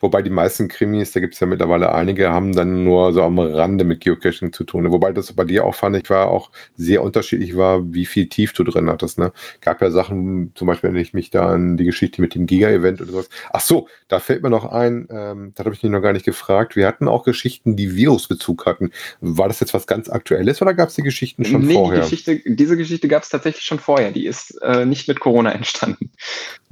Wobei 0.00 0.22
die 0.22 0.30
meisten 0.30 0.68
Krimis, 0.68 1.12
da 1.12 1.20
gibt 1.20 1.34
es 1.34 1.40
ja 1.40 1.46
mittlerweile 1.46 1.92
einige, 1.92 2.30
haben 2.30 2.54
dann 2.54 2.84
nur 2.84 3.12
so 3.12 3.22
am 3.22 3.38
Rande 3.38 3.84
mit 3.84 4.00
Geocaching 4.00 4.52
zu 4.52 4.64
tun. 4.64 4.90
Wobei 4.90 5.12
das 5.12 5.32
bei 5.32 5.44
dir 5.44 5.64
auch 5.64 5.74
fand 5.74 5.96
ich 5.96 6.08
war 6.10 6.28
auch 6.28 6.50
sehr 6.76 7.02
unterschiedlich 7.02 7.56
war, 7.56 7.92
wie 7.92 8.06
viel 8.06 8.28
Tief 8.28 8.52
du 8.52 8.64
drin 8.64 8.88
hattest. 8.88 9.18
Ne? 9.18 9.32
Gab 9.60 9.80
ja 9.82 9.90
Sachen, 9.90 10.52
zum 10.54 10.66
Beispiel, 10.66 10.92
wenn 10.92 11.00
ich 11.00 11.14
mich 11.14 11.30
da 11.30 11.48
an 11.48 11.76
die 11.76 11.84
Geschichte 11.84 12.20
mit 12.20 12.34
dem 12.34 12.46
Giga-Event 12.46 13.00
oder 13.00 13.10
sowas. 13.10 13.28
Ach 13.52 13.60
so, 13.60 13.88
da 14.08 14.20
fällt 14.20 14.42
mir 14.42 14.50
noch 14.50 14.64
ein, 14.70 15.08
ähm, 15.10 15.52
da 15.54 15.64
habe 15.64 15.74
ich 15.74 15.80
dich 15.80 15.90
noch 15.90 16.00
gar 16.00 16.12
nicht 16.12 16.24
gefragt. 16.24 16.76
Wir 16.76 16.86
hatten 16.86 17.08
auch 17.08 17.24
Geschichten, 17.24 17.76
die 17.76 17.96
Virusbezug 17.96 18.66
hatten. 18.66 18.90
War 19.20 19.48
das 19.48 19.60
jetzt 19.60 19.74
was 19.74 19.86
ganz 19.86 20.08
Aktuelles 20.08 20.62
oder 20.62 20.74
gab 20.74 20.88
es 20.88 20.94
die 20.94 21.02
Geschichten 21.02 21.44
schon 21.44 21.66
nee, 21.66 21.74
vorher? 21.74 22.00
Die 22.00 22.10
Geschichte, 22.10 22.40
diese 22.46 22.76
Geschichte 22.76 23.08
gab 23.08 23.22
es 23.22 23.28
tatsächlich 23.28 23.64
schon 23.64 23.78
vorher. 23.78 24.10
Die 24.12 24.26
ist 24.26 24.58
äh, 24.62 24.84
nicht 24.84 25.08
mit 25.08 25.20
Corona 25.20 25.52
entstanden. 25.52 26.10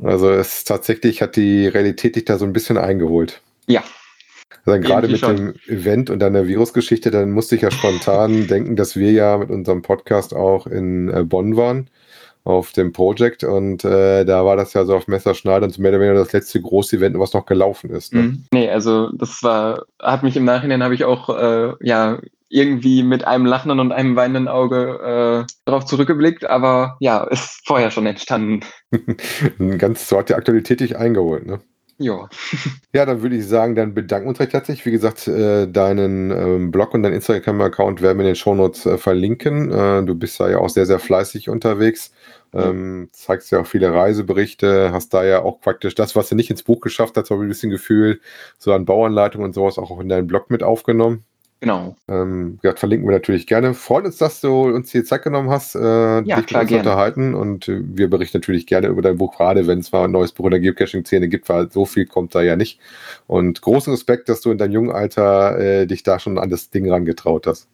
Also 0.02 0.30
es 0.30 0.64
tatsächlich 0.64 1.22
hat 1.22 1.36
die 1.36 1.66
Realität 1.66 2.16
dich 2.16 2.24
da 2.24 2.38
so 2.38 2.44
ein 2.44 2.52
bisschen 2.52 2.76
eingeholt 2.76 3.15
geholt. 3.16 3.40
Ja. 3.66 3.82
Also 4.64 4.80
gerade 4.80 5.08
mit 5.08 5.18
schon. 5.18 5.36
dem 5.36 5.54
Event 5.66 6.10
und 6.10 6.18
deiner 6.18 6.46
Virusgeschichte, 6.46 7.10
dann 7.10 7.30
musste 7.30 7.56
ich 7.56 7.62
ja 7.62 7.70
spontan 7.70 8.46
denken, 8.48 8.76
dass 8.76 8.96
wir 8.96 9.12
ja 9.12 9.38
mit 9.38 9.50
unserem 9.50 9.82
Podcast 9.82 10.34
auch 10.34 10.66
in 10.66 11.08
äh, 11.08 11.24
Bonn 11.24 11.56
waren 11.56 11.88
auf 12.44 12.72
dem 12.72 12.92
Project 12.92 13.42
und 13.42 13.84
äh, 13.84 14.24
da 14.24 14.44
war 14.44 14.56
das 14.56 14.72
ja 14.72 14.84
so 14.84 14.94
auf 14.94 15.08
Messerschneidern 15.08 15.70
und 15.70 15.78
mehr 15.78 15.90
oder 15.90 16.00
weniger 16.00 16.14
das 16.14 16.32
letzte 16.32 16.60
große 16.60 16.96
Event, 16.96 17.18
was 17.18 17.32
noch 17.32 17.44
gelaufen 17.44 17.90
ist. 17.90 18.14
Ne? 18.14 18.22
Mhm. 18.22 18.44
Nee, 18.52 18.70
also 18.70 19.10
das 19.12 19.42
war, 19.42 19.84
hat 20.00 20.22
mich 20.22 20.36
im 20.36 20.44
Nachhinein 20.44 20.84
habe 20.84 20.94
ich 20.94 21.04
auch 21.04 21.28
äh, 21.28 21.72
ja 21.80 22.20
irgendwie 22.48 23.02
mit 23.02 23.26
einem 23.26 23.46
lachenden 23.46 23.80
und 23.80 23.90
einem 23.90 24.14
weinenden 24.14 24.46
Auge 24.46 25.44
äh, 25.48 25.52
darauf 25.64 25.86
zurückgeblickt, 25.86 26.44
aber 26.44 26.96
ja, 27.00 27.24
ist 27.24 27.62
vorher 27.66 27.90
schon 27.90 28.06
entstanden. 28.06 28.60
Ganz 29.78 30.08
so 30.08 30.18
hat 30.18 30.28
die 30.28 30.34
Aktualität 30.34 30.78
dich 30.78 30.96
eingeholt, 30.96 31.46
ne? 31.46 31.60
Ja. 31.98 32.28
Ja, 32.92 33.04
dann 33.04 33.20
würde 33.20 33.36
ich 33.36 33.46
sagen, 33.46 33.74
dann 33.74 33.92
bedanken 33.92 34.24
wir 34.24 34.30
uns 34.30 34.40
recht 34.40 34.54
herzlich. 34.54 34.86
Wie 34.86 34.90
gesagt, 34.90 35.28
äh, 35.28 35.66
deinen 35.68 36.30
ähm, 36.30 36.70
Blog 36.70 36.94
und 36.94 37.02
deinen 37.02 37.12
Instagram-Account 37.12 38.00
werden 38.00 38.16
wir 38.16 38.22
in 38.22 38.28
den 38.28 38.36
Shownotes 38.36 38.86
äh, 38.86 38.96
verlinken. 38.96 39.70
Äh, 39.70 40.02
du 40.02 40.14
bist 40.14 40.40
da 40.40 40.48
ja 40.48 40.58
auch 40.58 40.70
sehr, 40.70 40.86
sehr 40.86 40.98
fleißig 40.98 41.50
unterwegs. 41.50 42.12
Ähm, 42.54 43.10
zeigst 43.12 43.50
ja 43.52 43.60
auch 43.60 43.66
viele 43.66 43.92
Reiseberichte, 43.92 44.92
hast 44.92 45.12
da 45.12 45.24
ja 45.24 45.42
auch 45.42 45.60
praktisch 45.60 45.94
das, 45.94 46.16
was 46.16 46.30
du 46.30 46.36
nicht 46.36 46.48
ins 46.48 46.62
Buch 46.62 46.80
geschafft 46.80 47.16
hast, 47.18 47.30
habe 47.30 47.42
ich 47.42 47.46
ein 47.46 47.48
bisschen 47.48 47.70
Gefühl, 47.70 48.20
so 48.56 48.72
an 48.72 48.86
Bauanleitungen 48.86 49.46
und 49.46 49.52
sowas 49.52 49.76
auch 49.76 50.00
in 50.00 50.08
deinen 50.08 50.26
Blog 50.26 50.50
mit 50.50 50.62
aufgenommen. 50.62 51.24
Genau. 51.60 51.96
Ähm, 52.06 52.58
ja, 52.62 52.76
verlinken 52.76 53.08
wir 53.08 53.14
natürlich 53.14 53.46
gerne. 53.46 53.72
Freut 53.72 54.04
uns, 54.04 54.18
dass 54.18 54.42
du 54.42 54.64
uns 54.64 54.90
die 54.90 55.04
Zeit 55.04 55.22
genommen 55.22 55.48
hast, 55.48 55.74
äh, 55.74 55.80
Ja, 55.80 56.20
dich 56.22 56.36
mit 56.36 56.46
klar, 56.48 56.62
uns 56.62 56.68
zu 56.68 56.74
gerne. 56.74 56.88
unterhalten. 56.90 57.34
Und 57.34 57.66
äh, 57.68 57.80
wir 57.82 58.10
berichten 58.10 58.36
natürlich 58.38 58.66
gerne 58.66 58.88
über 58.88 59.00
dein 59.00 59.16
Buch, 59.16 59.36
gerade 59.36 59.66
wenn 59.66 59.78
es 59.78 59.90
mal 59.90 60.04
ein 60.04 60.10
neues 60.10 60.32
Buch 60.32 60.44
in 60.44 60.50
der 60.50 60.60
Geocaching-Szene 60.60 61.28
gibt, 61.28 61.48
weil 61.48 61.70
so 61.70 61.86
viel 61.86 62.04
kommt 62.06 62.34
da 62.34 62.42
ja 62.42 62.56
nicht. 62.56 62.78
Und 63.26 63.62
großen 63.62 63.90
Respekt, 63.92 64.28
dass 64.28 64.42
du 64.42 64.50
in 64.50 64.58
deinem 64.58 64.72
jungen 64.72 64.90
Alter 64.92 65.58
äh, 65.58 65.86
dich 65.86 66.02
da 66.02 66.18
schon 66.18 66.38
an 66.38 66.50
das 66.50 66.68
Ding 66.70 66.90
rangetraut 66.90 67.46
hast. 67.46 67.68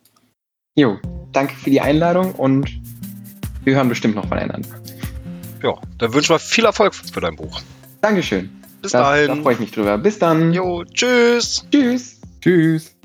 Jo, 0.77 0.99
danke 1.33 1.55
für 1.55 1.69
die 1.71 1.81
Einladung 1.81 2.33
und 2.37 2.71
wir 3.65 3.75
hören 3.75 3.89
bestimmt 3.89 4.15
noch 4.15 4.27
voneinander. 4.29 4.69
Ja, 5.63 5.75
dann 5.99 6.15
wünschen 6.15 6.35
wir 6.35 6.39
viel 6.39 6.65
Erfolg 6.65 6.95
für 6.95 7.21
dein 7.21 7.37
Buch. 7.37 7.61
Dankeschön. 8.01 8.49
Bis 8.81 8.93
Da, 8.93 9.17
da 9.17 9.27
dahin. 9.27 9.43
freue 9.43 9.55
ich 9.55 9.61
mich 9.61 9.71
drüber. 9.73 9.99
Bis 9.99 10.19
dann. 10.19 10.53
Jo, 10.53 10.85
tschüss. 10.85 11.67
Tschüss. 11.71 12.21
Tschüss. 12.41 12.97